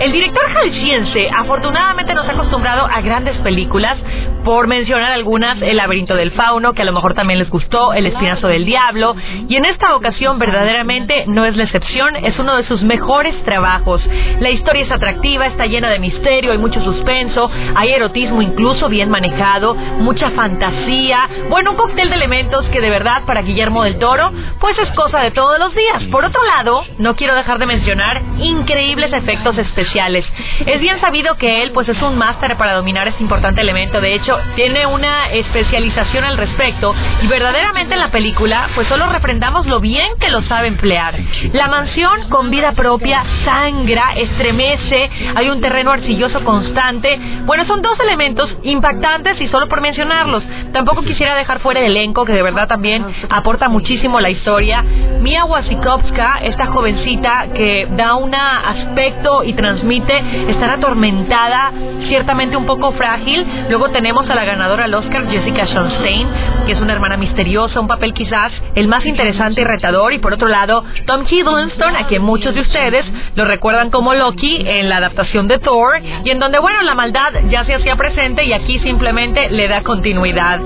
El 0.00 0.12
director 0.12 0.42
jalisciense 0.52 1.28
afortunadamente 1.36 2.14
nos 2.14 2.28
ha 2.28 2.32
acostumbrado 2.32 2.86
a 2.86 3.00
grandes 3.00 3.36
películas, 3.38 3.96
por 4.44 4.66
mencionar 4.66 5.12
algunas, 5.12 5.60
El 5.62 5.76
laberinto 5.76 6.14
del 6.14 6.32
fauno, 6.32 6.72
que 6.72 6.82
a 6.82 6.84
lo 6.84 6.92
mejor 6.92 7.14
también 7.14 7.38
les 7.38 7.50
gustó, 7.50 7.94
El 7.94 8.06
espinazo 8.06 8.48
del 8.48 8.64
diablo, 8.64 9.14
y 9.48 9.56
en 9.56 9.64
esta 9.64 9.94
ocasión 9.94 10.38
verdaderamente 10.38 11.24
no 11.26 11.44
es 11.44 11.56
la 11.56 11.64
excepción, 11.64 12.16
es 12.16 12.38
uno 12.38 12.56
de 12.56 12.64
sus 12.64 12.82
mejores 12.82 13.40
trabajos. 13.44 14.02
La 14.40 14.50
historia 14.50 14.84
es 14.84 14.90
atractiva, 14.90 15.46
está 15.46 15.66
llena 15.66 15.90
de 15.90 15.98
misterio, 15.98 16.52
hay 16.52 16.58
mucho 16.58 16.80
suspenso, 16.82 17.50
hay 17.74 17.90
erotismo 17.90 18.42
incluso 18.42 18.88
bien 18.88 19.10
manejado, 19.10 19.74
mucha 19.74 20.30
fantasía, 20.30 21.28
bueno, 21.48 21.72
un 21.72 21.76
cóctel 21.76 22.08
de 22.10 22.16
elementos 22.16 22.64
que 22.66 22.80
de 22.80 22.90
verdad 22.90 23.22
para 23.26 23.42
Guillermo 23.42 23.84
del 23.84 23.98
Toro, 23.98 24.32
pues 24.60 24.78
es 24.78 24.90
cosa 24.92 25.20
de 25.20 25.30
todos 25.30 25.58
los 25.58 25.74
días. 25.74 26.02
Por 26.10 26.24
otro 26.24 26.42
lado, 26.44 26.84
no 26.98 27.14
quiero 27.16 27.34
dejar 27.34 27.58
de 27.58 27.66
mencionar 27.66 28.22
increíbles 28.38 29.12
efectos 29.12 29.56
especiales. 29.58 30.24
Es 30.66 30.80
bien 30.80 31.00
sabido 31.00 31.36
que 31.36 31.62
él 31.62 31.72
pues 31.72 31.88
es 31.88 32.00
un 32.02 32.16
máster 32.16 32.56
para 32.56 32.74
dominar 32.74 33.08
este 33.08 33.22
importante 33.22 33.60
elemento, 33.60 34.00
de 34.00 34.14
hecho, 34.14 34.38
tiene 34.54 34.86
una 34.86 35.30
especialización 35.32 36.24
al 36.24 36.36
respecto 36.36 36.94
y 37.22 37.26
verdaderamente 37.26 37.94
en 37.94 38.00
la 38.00 38.10
película 38.10 38.68
pues 38.74 38.88
solo 38.88 39.06
reprendamos 39.06 39.66
lo 39.66 39.80
bien 39.80 40.12
que 40.18 40.30
lo 40.30 40.42
sabe 40.42 40.68
emplear. 40.68 41.18
La 41.52 41.68
mansión 41.68 42.28
con 42.28 42.50
vida 42.50 42.72
propia 42.72 43.24
sangra, 43.44 44.14
estremece, 44.16 45.10
hay 45.34 45.50
un 45.50 45.60
terreno 45.60 45.92
arcilloso 45.92 46.42
constante. 46.44 47.18
Bueno, 47.44 47.61
son 47.66 47.82
dos 47.82 47.98
elementos 48.00 48.48
impactantes 48.62 49.40
y 49.40 49.48
solo 49.48 49.68
por 49.68 49.80
mencionarlos. 49.80 50.42
Tampoco 50.72 51.02
quisiera 51.02 51.34
dejar 51.34 51.60
fuera 51.60 51.80
el 51.80 51.86
elenco 51.86 52.24
que 52.24 52.32
de 52.32 52.42
verdad 52.42 52.68
también 52.68 53.04
aporta 53.28 53.68
muchísimo 53.68 54.20
la 54.20 54.30
historia. 54.30 54.82
Mia 55.20 55.44
Wasikowska, 55.44 56.40
esta 56.42 56.66
jovencita 56.66 57.46
que 57.54 57.86
da 57.96 58.14
un 58.16 58.34
aspecto 58.34 59.44
y 59.44 59.52
transmite 59.52 60.22
estar 60.48 60.70
atormentada, 60.70 61.72
ciertamente 62.08 62.56
un 62.56 62.66
poco 62.66 62.92
frágil. 62.92 63.46
Luego 63.68 63.90
tenemos 63.90 64.28
a 64.28 64.34
la 64.34 64.44
ganadora 64.44 64.84
al 64.84 64.94
Oscar, 64.94 65.28
Jessica 65.28 65.66
Chastain, 65.66 66.28
que 66.66 66.72
es 66.72 66.80
una 66.80 66.92
hermana 66.92 67.16
misteriosa, 67.16 67.80
un 67.80 67.88
papel 67.88 68.14
quizás 68.14 68.52
el 68.74 68.88
más 68.88 69.04
interesante 69.06 69.60
y 69.60 69.64
retador. 69.64 70.12
Y 70.12 70.18
por 70.18 70.32
otro 70.32 70.48
lado, 70.48 70.84
Tom 71.06 71.24
Hiddleston, 71.28 71.96
a 71.96 72.06
quien 72.06 72.22
muchos 72.22 72.54
de 72.54 72.60
ustedes 72.60 73.06
lo 73.34 73.44
recuerdan 73.44 73.90
como 73.90 74.14
Loki 74.14 74.62
en 74.66 74.88
la 74.88 74.96
adaptación 74.96 75.48
de 75.48 75.58
Thor, 75.58 76.00
y 76.24 76.30
en 76.30 76.38
donde, 76.38 76.58
bueno, 76.58 76.82
la 76.82 76.94
maldad 76.94 77.32
ya 77.52 77.64
se 77.64 77.74
hacía 77.74 77.96
presente 77.96 78.44
y 78.44 78.54
aquí 78.54 78.78
simplemente 78.78 79.50
le 79.50 79.68
da 79.68 79.82
continuidad. 79.82 80.58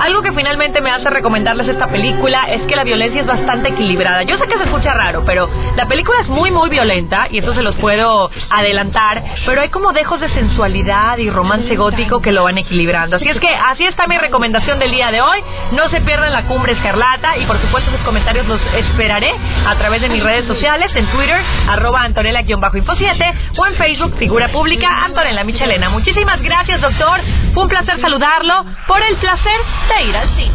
Algo 0.00 0.22
que 0.22 0.32
finalmente 0.32 0.80
me 0.80 0.90
hace 0.90 1.10
recomendarles 1.10 1.68
esta 1.68 1.88
película 1.88 2.46
es 2.50 2.62
que 2.62 2.74
la 2.74 2.84
violencia 2.84 3.20
es 3.20 3.26
bastante 3.26 3.68
equilibrada. 3.68 4.22
Yo 4.22 4.38
sé 4.38 4.46
que 4.46 4.56
se 4.56 4.64
escucha 4.64 4.94
raro, 4.94 5.22
pero 5.26 5.50
la 5.76 5.86
película 5.86 6.20
es 6.22 6.28
muy, 6.28 6.50
muy 6.50 6.70
violenta, 6.70 7.28
y 7.30 7.38
eso 7.38 7.54
se 7.54 7.62
los 7.62 7.76
puedo 7.76 8.30
adelantar, 8.48 9.22
pero 9.44 9.60
hay 9.60 9.68
como 9.68 9.92
dejos 9.92 10.18
de 10.20 10.30
sensualidad 10.30 11.18
y 11.18 11.28
romance 11.28 11.76
gótico 11.76 12.22
que 12.22 12.32
lo 12.32 12.44
van 12.44 12.56
equilibrando. 12.56 13.16
Así 13.16 13.28
es 13.28 13.38
que 13.38 13.48
así 13.48 13.84
está 13.84 14.06
mi 14.06 14.16
recomendación 14.16 14.78
del 14.78 14.92
día 14.92 15.10
de 15.10 15.20
hoy. 15.20 15.40
No 15.72 15.90
se 15.90 16.00
pierdan 16.00 16.32
la 16.32 16.44
cumbre 16.44 16.72
escarlata 16.72 17.36
y 17.36 17.44
por 17.44 17.60
supuesto 17.60 17.90
sus 17.90 18.00
comentarios 18.00 18.46
los 18.46 18.60
esperaré 18.74 19.34
a 19.66 19.74
través 19.76 20.00
de 20.00 20.08
mis 20.08 20.22
redes 20.22 20.46
sociales, 20.46 20.90
en 20.96 21.04
Twitter, 21.08 21.42
arroba 21.68 22.02
Antonella-Info 22.02 22.96
7 22.96 23.34
o 23.58 23.66
en 23.66 23.74
Facebook, 23.74 24.14
figura 24.16 24.48
pública 24.48 24.88
Antonella 25.04 25.44
Michelena. 25.44 25.90
Muchísimas 25.90 26.29
gracias, 26.38 26.80
doctor. 26.80 27.20
Fue 27.54 27.62
un 27.64 27.68
placer 27.68 28.00
saludarlo 28.00 28.64
por 28.86 29.02
el 29.02 29.16
placer 29.16 29.60
de 29.88 30.04
ir 30.04 30.16
al 30.16 30.28
cine. 30.36 30.54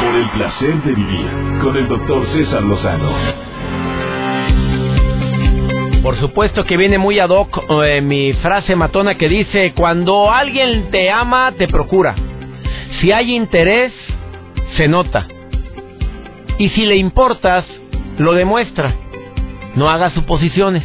Por 0.00 0.14
el 0.14 0.28
placer 0.30 0.74
de 0.82 0.92
vivir 0.92 1.28
con 1.62 1.76
el 1.76 1.88
doctor 1.88 2.26
César 2.32 2.62
Lozano. 2.62 3.10
Por 6.02 6.18
supuesto 6.20 6.64
que 6.64 6.76
viene 6.76 6.98
muy 6.98 7.18
ad 7.18 7.30
hoc 7.30 7.64
eh, 7.82 8.02
mi 8.02 8.34
frase 8.34 8.76
matona 8.76 9.14
que 9.14 9.28
dice, 9.28 9.72
cuando 9.74 10.30
alguien 10.30 10.90
te 10.90 11.10
ama, 11.10 11.52
te 11.52 11.66
procura. 11.66 12.14
Si 13.00 13.10
hay 13.10 13.34
interés, 13.34 13.92
se 14.76 14.86
nota. 14.86 15.26
Y 16.58 16.68
si 16.70 16.84
le 16.84 16.96
importas, 16.96 17.64
lo 18.18 18.34
demuestra. 18.34 18.94
No 19.76 19.88
haga 19.88 20.10
suposiciones. 20.10 20.84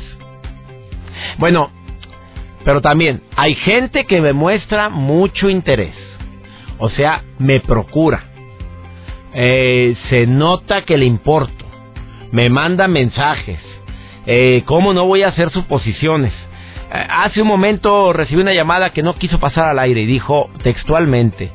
Bueno, 1.38 1.72
pero 2.64 2.82
también 2.82 3.22
hay 3.36 3.56
gente 3.56 4.06
que 4.06 4.22
me 4.22 4.34
muestra 4.34 4.90
mucho 4.90 5.50
interés. 5.50 5.96
O 6.78 6.90
sea, 6.90 7.24
me 7.38 7.60
procura. 7.60 8.24
Eh, 9.34 9.96
se 10.10 10.26
nota 10.28 10.84
que 10.84 10.98
le 10.98 11.06
importo. 11.06 11.66
Me 12.32 12.50
manda 12.50 12.88
mensajes 12.88 13.60
eh, 14.32 14.62
¿Cómo 14.66 14.94
no 14.94 15.08
voy 15.08 15.24
a 15.24 15.30
hacer 15.30 15.50
suposiciones? 15.50 16.32
Eh, 16.94 17.08
hace 17.10 17.42
un 17.42 17.48
momento 17.48 18.14
recibí 18.14 18.40
una 18.40 18.54
llamada 18.54 18.92
que 18.92 19.02
no 19.02 19.16
quiso 19.16 19.40
pasar 19.40 19.70
al 19.70 19.80
aire 19.80 20.02
y 20.02 20.06
dijo 20.06 20.52
textualmente, 20.62 21.52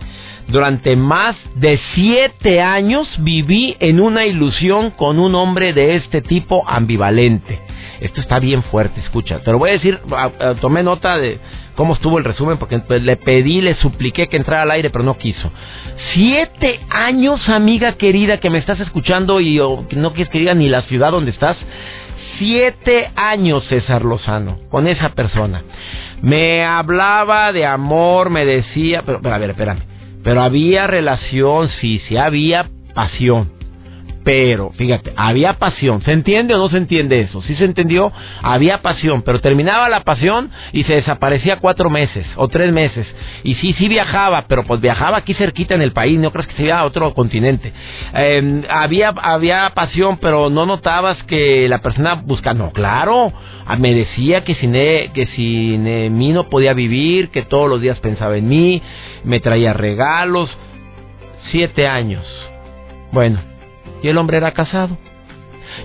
durante 0.49 0.95
más 0.97 1.37
de 1.55 1.81
siete 1.95 2.61
años 2.61 3.09
viví 3.19 3.77
en 3.81 4.01
una 4.01 4.27
ilusión 4.27 4.91
con 4.91 5.19
un 5.19 5.35
hombre 5.35 5.73
de 5.73 5.97
este 5.97 6.21
tipo 6.21 6.69
ambivalente. 6.69 7.61
Esto 8.01 8.21
está 8.21 8.39
bien 8.39 8.63
fuerte, 8.65 9.01
escucha. 9.01 9.41
Te 9.41 9.53
lo 9.53 9.59
voy 9.59 9.71
a 9.71 9.75
decir, 9.75 10.01
tomé 10.61 10.83
nota 10.83 11.17
de 11.17 11.39
cómo 11.75 11.95
estuvo 11.95 12.19
el 12.19 12.25
resumen 12.25 12.59
porque 12.59 12.79
pues, 12.81 13.03
le 13.03 13.17
pedí, 13.17 13.61
le 13.61 13.75
supliqué 13.77 14.29
que 14.29 14.37
entrara 14.37 14.63
al 14.63 14.71
aire, 14.73 14.91
pero 14.91 15.05
no 15.05 15.17
quiso. 15.17 15.51
Siete 16.13 16.81
años, 16.91 17.49
amiga 17.49 17.93
querida, 17.95 18.39
que 18.39 18.51
me 18.51 18.59
estás 18.59 18.81
escuchando 18.81 19.41
y 19.41 19.57
no 19.57 20.13
quieres 20.13 20.29
que 20.29 20.41
diga 20.41 20.55
ni 20.55 20.69
la 20.69 20.83
ciudad 20.83 21.13
donde 21.13 21.31
estás. 21.31 21.57
Siete 22.39 23.11
años, 23.15 23.65
César 23.69 24.05
Lozano, 24.05 24.59
con 24.69 24.89
esa 24.89 25.11
persona. 25.11 25.63
Me 26.21 26.65
hablaba 26.65 27.53
de 27.53 27.65
amor, 27.65 28.29
me 28.29 28.45
decía, 28.45 29.03
pero, 29.07 29.21
pero 29.23 29.35
a 29.35 29.39
ver. 29.39 29.55
Pero 30.25 30.43
había 30.43 30.87
relación, 30.87 31.69
sí, 31.81 32.01
sí 32.09 32.17
había 32.17 32.69
pasión. 32.95 33.53
Pero, 34.25 34.71
fíjate, 34.71 35.13
había 35.17 35.55
pasión. 35.55 36.03
¿Se 36.03 36.13
entiende 36.13 36.55
o 36.55 36.59
no 36.59 36.71
se 36.71 36.79
entiende 36.79 37.21
eso? 37.21 37.43
Sí 37.43 37.55
se 37.57 37.65
entendió, 37.67 38.11
había 38.43 38.81
pasión, 38.81 39.21
pero 39.21 39.41
terminaba 39.41 39.91
la 39.91 40.01
pasión 40.01 40.51
y 40.73 40.85
se 40.85 40.95
desaparecía 40.95 41.59
cuatro 41.61 41.91
meses 41.91 42.27
o 42.37 42.49
tres 42.49 42.73
meses. 42.73 43.07
Y 43.43 43.55
sí, 43.57 43.75
sí 43.75 43.87
viajaba, 43.87 44.47
pero 44.49 44.65
pues 44.65 44.81
viajaba 44.81 45.19
aquí 45.19 45.35
cerquita 45.35 45.75
en 45.75 45.83
el 45.83 45.93
país, 45.93 46.19
no 46.19 46.31
crees 46.33 46.49
que 46.49 46.57
se 46.57 46.63
iba 46.65 46.79
a 46.79 46.85
otro 46.85 47.13
continente. 47.13 47.71
Em, 48.15 48.63
había, 48.71 49.11
había 49.11 49.71
pasión, 49.75 50.17
pero 50.17 50.49
no 50.49 50.65
notabas 50.65 51.23
que 51.25 51.69
la 51.69 51.83
persona 51.83 52.15
buscaba. 52.15 52.55
No, 52.55 52.73
claro, 52.73 53.31
ah, 53.67 53.77
me 53.77 53.93
decía 53.93 54.43
que 54.45 54.55
sin, 54.55 54.73
que 54.73 55.29
sin 55.37 56.17
mí 56.17 56.33
no 56.33 56.49
podía 56.49 56.73
vivir, 56.73 57.29
que 57.29 57.43
todos 57.43 57.69
los 57.69 57.83
días 57.83 57.99
pensaba 58.01 58.39
en 58.39 58.49
mí, 58.49 58.81
me 59.23 59.41
traía 59.41 59.75
regalos. 59.75 60.49
Siete 61.51 61.87
años. 61.87 62.25
Bueno, 63.13 63.39
y 64.05 64.09
el 64.09 64.19
hombre 64.19 64.37
era 64.37 64.53
casado. 64.53 64.99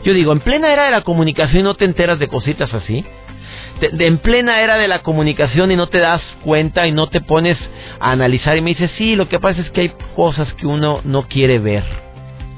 Yo 0.04 0.14
digo, 0.14 0.34
en 0.34 0.42
plena 0.42 0.74
era 0.74 0.84
de 0.84 0.92
la 0.92 1.02
comunicación 1.02 1.64
no 1.64 1.76
te 1.76 1.86
enteras 1.86 2.20
de 2.20 2.28
cositas 2.28 2.74
así. 2.74 3.06
De, 3.80 4.08
en 4.08 4.18
plena 4.18 4.62
era 4.62 4.76
de 4.76 4.90
la 4.90 5.04
comunicación 5.04 5.72
y 5.72 5.78
no 5.78 5.88
te 5.88 6.00
das 6.00 6.22
cuenta 6.44 6.86
y 6.86 6.92
no 6.92 7.08
te 7.08 7.22
pones 7.22 7.58
a 8.02 8.12
analizar 8.12 8.58
y 8.58 8.62
me 8.62 8.72
dice, 8.72 8.90
sí, 8.98 9.16
lo 9.16 9.30
que 9.30 9.40
pasa 9.40 9.62
es 9.62 9.72
que 9.72 9.82
hay 9.82 9.94
cosas 10.18 10.52
que 10.56 10.68
uno 10.68 11.00
no 11.06 11.30
quiere 11.30 11.60
ver. 11.60 11.86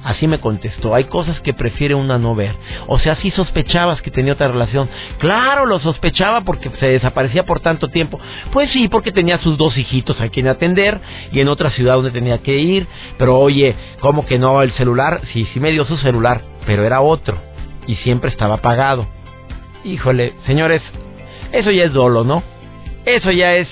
Así 0.04 0.28
me 0.28 0.40
contestó, 0.40 0.96
hay 0.96 1.04
cosas 1.04 1.40
que 1.42 1.54
prefiere 1.54 1.94
una 1.94 2.18
no 2.18 2.34
ver. 2.34 2.56
O 2.88 2.98
sea, 2.98 3.16
sí 3.18 3.30
sospechabas 3.32 4.02
que 4.02 4.10
tenía 4.10 4.34
otra 4.34 4.48
relación. 4.48 4.90
Claro, 5.20 5.68
lo 5.68 5.78
sospechaba 5.80 6.42
porque 6.42 6.72
se 6.80 6.88
desaparecía 6.88 7.46
por 7.46 7.60
tanto 7.60 7.88
tiempo. 7.90 8.20
Pues 8.52 8.72
sí, 8.72 8.88
porque 8.88 9.12
tenía 9.12 9.38
sus 9.38 9.58
dos 9.58 9.78
hijitos 9.78 10.20
a 10.20 10.30
quien 10.30 10.48
atender 10.48 11.00
y 11.32 11.40
en 11.40 11.50
otra 11.50 11.70
ciudad 11.72 11.96
donde 11.96 12.12
tenía 12.12 12.40
que 12.40 12.58
ir. 12.58 12.88
Pero 13.20 13.40
oye, 13.40 13.76
¿cómo 14.00 14.26
que 14.26 14.40
no? 14.40 14.64
El 14.64 14.72
celular, 14.72 15.22
sí, 15.34 15.48
sí 15.54 15.60
me 15.60 15.72
dio 15.72 15.86
su 15.86 15.98
celular, 15.98 16.42
pero 16.66 16.84
era 16.84 17.02
otro 17.02 17.38
y 17.86 17.96
siempre 17.98 18.32
estaba 18.32 18.56
apagado. 18.56 19.08
Híjole, 19.84 20.34
señores, 20.48 20.82
eso 21.52 21.70
ya 21.70 21.84
es 21.84 21.94
dolo, 21.94 22.24
¿no? 22.24 22.42
Eso 23.06 23.32
ya 23.32 23.54
es 23.54 23.68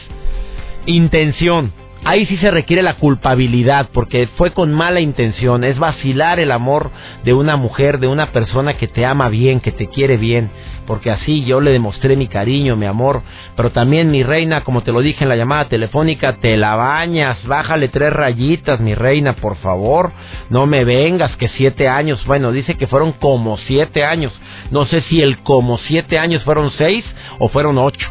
intención 0.86 1.72
ahí 2.04 2.26
sí 2.26 2.38
se 2.38 2.52
requiere 2.52 2.82
la 2.82 2.96
culpabilidad 2.96 3.90
porque 3.94 4.28
fue 4.38 4.52
con 4.52 4.74
mala 4.74 5.00
intención, 5.00 5.64
es 5.64 5.78
vacilar 5.78 6.40
el 6.40 6.52
amor 6.52 6.92
de 7.24 7.34
una 7.34 7.56
mujer, 7.56 8.00
de 8.00 8.08
una 8.08 8.28
persona 8.28 8.76
que 8.76 8.88
te 8.88 9.06
ama 9.06 9.30
bien, 9.30 9.60
que 9.60 9.72
te 9.72 9.88
quiere 9.88 10.18
bien, 10.18 10.50
porque 10.88 11.12
así 11.12 11.44
yo 11.44 11.62
le 11.62 11.72
demostré 11.72 12.16
mi 12.16 12.28
cariño, 12.28 12.76
mi 12.76 12.86
amor, 12.86 13.22
pero 13.56 13.72
también 13.72 14.12
mi 14.12 14.24
reina, 14.24 14.62
como 14.62 14.82
te 14.82 14.92
lo 14.92 15.02
dije 15.02 15.24
en 15.24 15.30
la 15.30 15.36
llamada 15.36 15.68
telefónica, 15.68 16.38
te 16.38 16.58
la 16.58 16.76
bañas, 16.76 17.38
bájale 17.46 17.90
tres 17.90 18.14
rayitas, 18.14 18.80
mi 18.80 18.96
reina, 18.96 19.34
por 19.34 19.58
favor, 19.58 20.12
no 20.50 20.66
me 20.66 20.86
vengas 20.86 21.36
que 21.38 21.50
siete 21.50 21.88
años, 21.88 22.26
bueno, 22.26 22.52
dice 22.52 22.76
que 22.76 22.88
fueron 22.88 23.12
como 23.14 23.58
siete 23.58 24.04
años, 24.04 24.34
no 24.72 24.86
sé 24.86 25.02
si 25.02 25.22
el 25.22 25.40
como 25.40 25.78
siete 25.80 26.18
años 26.18 26.44
fueron 26.44 26.72
seis 26.78 27.04
o 27.40 27.50
fueron 27.50 27.78
ocho, 27.78 28.08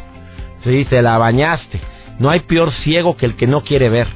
sí, 0.64 0.84
te 0.84 1.02
la 1.02 1.16
bañaste 1.18 1.97
no 2.18 2.30
hay 2.30 2.40
peor 2.40 2.72
ciego 2.84 3.16
que 3.16 3.26
el 3.26 3.36
que 3.36 3.46
no 3.46 3.62
quiere 3.62 3.88
ver. 3.88 4.08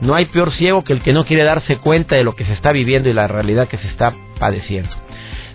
No 0.00 0.14
hay 0.14 0.24
peor 0.26 0.50
ciego 0.52 0.82
que 0.82 0.92
el 0.92 1.02
que 1.02 1.12
no 1.12 1.24
quiere 1.24 1.44
darse 1.44 1.76
cuenta 1.76 2.16
de 2.16 2.24
lo 2.24 2.34
que 2.34 2.44
se 2.44 2.52
está 2.52 2.72
viviendo 2.72 3.08
y 3.08 3.12
la 3.12 3.28
realidad 3.28 3.68
que 3.68 3.78
se 3.78 3.86
está 3.88 4.14
padeciendo. 4.38 4.90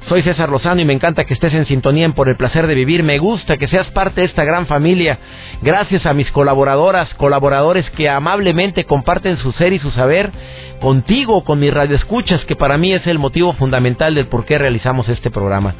Soy 0.07 0.21
César 0.21 0.47
Lozano 0.47 0.79
y 0.79 0.86
me 0.86 0.93
encanta 0.93 1.25
que 1.25 1.33
estés 1.33 1.53
en 1.53 1.65
sintonía 1.65 2.05
en 2.05 2.13
Por 2.13 2.29
el 2.29 2.38
Placer 2.38 2.65
de 2.65 2.75
Vivir. 2.75 3.03
Me 3.03 3.17
gusta 3.17 3.57
que 3.57 3.67
seas 3.67 3.88
parte 3.88 4.21
de 4.21 4.27
esta 4.27 4.45
gran 4.45 4.65
familia. 4.65 5.19
Gracias 5.62 6.05
a 6.05 6.13
mis 6.13 6.31
colaboradoras, 6.31 7.13
colaboradores 7.15 7.89
que 7.91 8.07
amablemente 8.07 8.86
comparten 8.86 9.38
su 9.39 9.51
ser 9.51 9.73
y 9.73 9.79
su 9.79 9.91
saber 9.91 10.31
contigo, 10.79 11.43
con 11.43 11.60
mis 11.60 11.73
radioescuchas, 11.73 12.45
que 12.45 12.55
para 12.55 12.77
mí 12.77 12.93
es 12.93 13.05
el 13.05 13.19
motivo 13.19 13.51
fundamental 13.53 14.15
del 14.15 14.27
por 14.27 14.45
qué 14.45 14.57
realizamos 14.57 15.10
este 15.10 15.29
programa. 15.29 15.75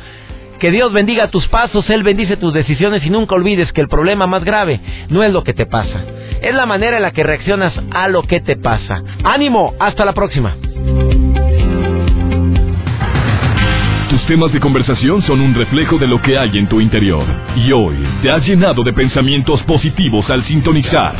Que 0.60 0.72
Dios 0.72 0.92
bendiga 0.92 1.30
tus 1.30 1.48
pasos, 1.48 1.88
Él 1.90 2.02
bendice 2.02 2.36
tus 2.36 2.52
decisiones 2.52 3.06
y 3.06 3.12
nunca 3.12 3.36
olvides 3.36 3.72
que 3.74 3.82
el 3.82 3.88
problema 3.88 4.26
más 4.26 4.44
grave 4.44 4.80
no 5.10 5.22
es 5.22 5.32
lo 5.32 5.44
que 5.44 5.54
te 5.54 5.68
pasa, 5.68 6.04
es 6.42 6.56
la 6.56 6.66
manera 6.66 6.98
en 6.98 7.04
la 7.04 7.12
que 7.12 7.24
reaccionas 7.24 7.74
a 7.92 8.08
lo 8.08 8.24
que 8.24 8.42
te 8.42 8.56
pasa. 8.56 9.04
Ánimo, 9.24 9.76
hasta 9.80 10.04
la 10.04 10.14
próxima. 10.14 10.56
Tus 14.10 14.26
temas 14.26 14.52
de 14.52 14.60
conversación 14.60 15.22
son 15.24 15.42
un 15.42 15.54
reflejo 15.54 15.98
de 15.98 16.08
lo 16.08 16.20
que 16.22 16.38
hay 16.38 16.58
en 16.58 16.68
tu 16.68 16.80
interior. 16.82 17.26
Y 17.56 17.72
hoy 17.72 17.98
te 18.24 18.32
has 18.32 18.44
llenado 18.48 18.82
de 18.82 18.94
pensamientos 18.94 19.62
positivos 19.64 20.28
al 20.30 20.44
sintonizar. 20.46 21.14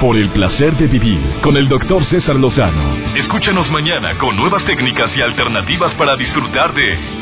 Por 0.00 0.16
el 0.16 0.30
placer 0.30 0.76
de 0.78 0.86
vivir 0.86 1.20
con 1.42 1.56
el 1.56 1.68
doctor 1.68 2.04
César 2.06 2.36
Lozano. 2.36 2.96
Escúchanos 3.14 3.70
mañana 3.70 4.16
con 4.16 4.36
nuevas 4.36 4.64
técnicas 4.64 5.10
y 5.16 5.20
alternativas 5.20 5.92
para 5.94 6.16
disfrutar 6.16 6.72
de 6.72 7.21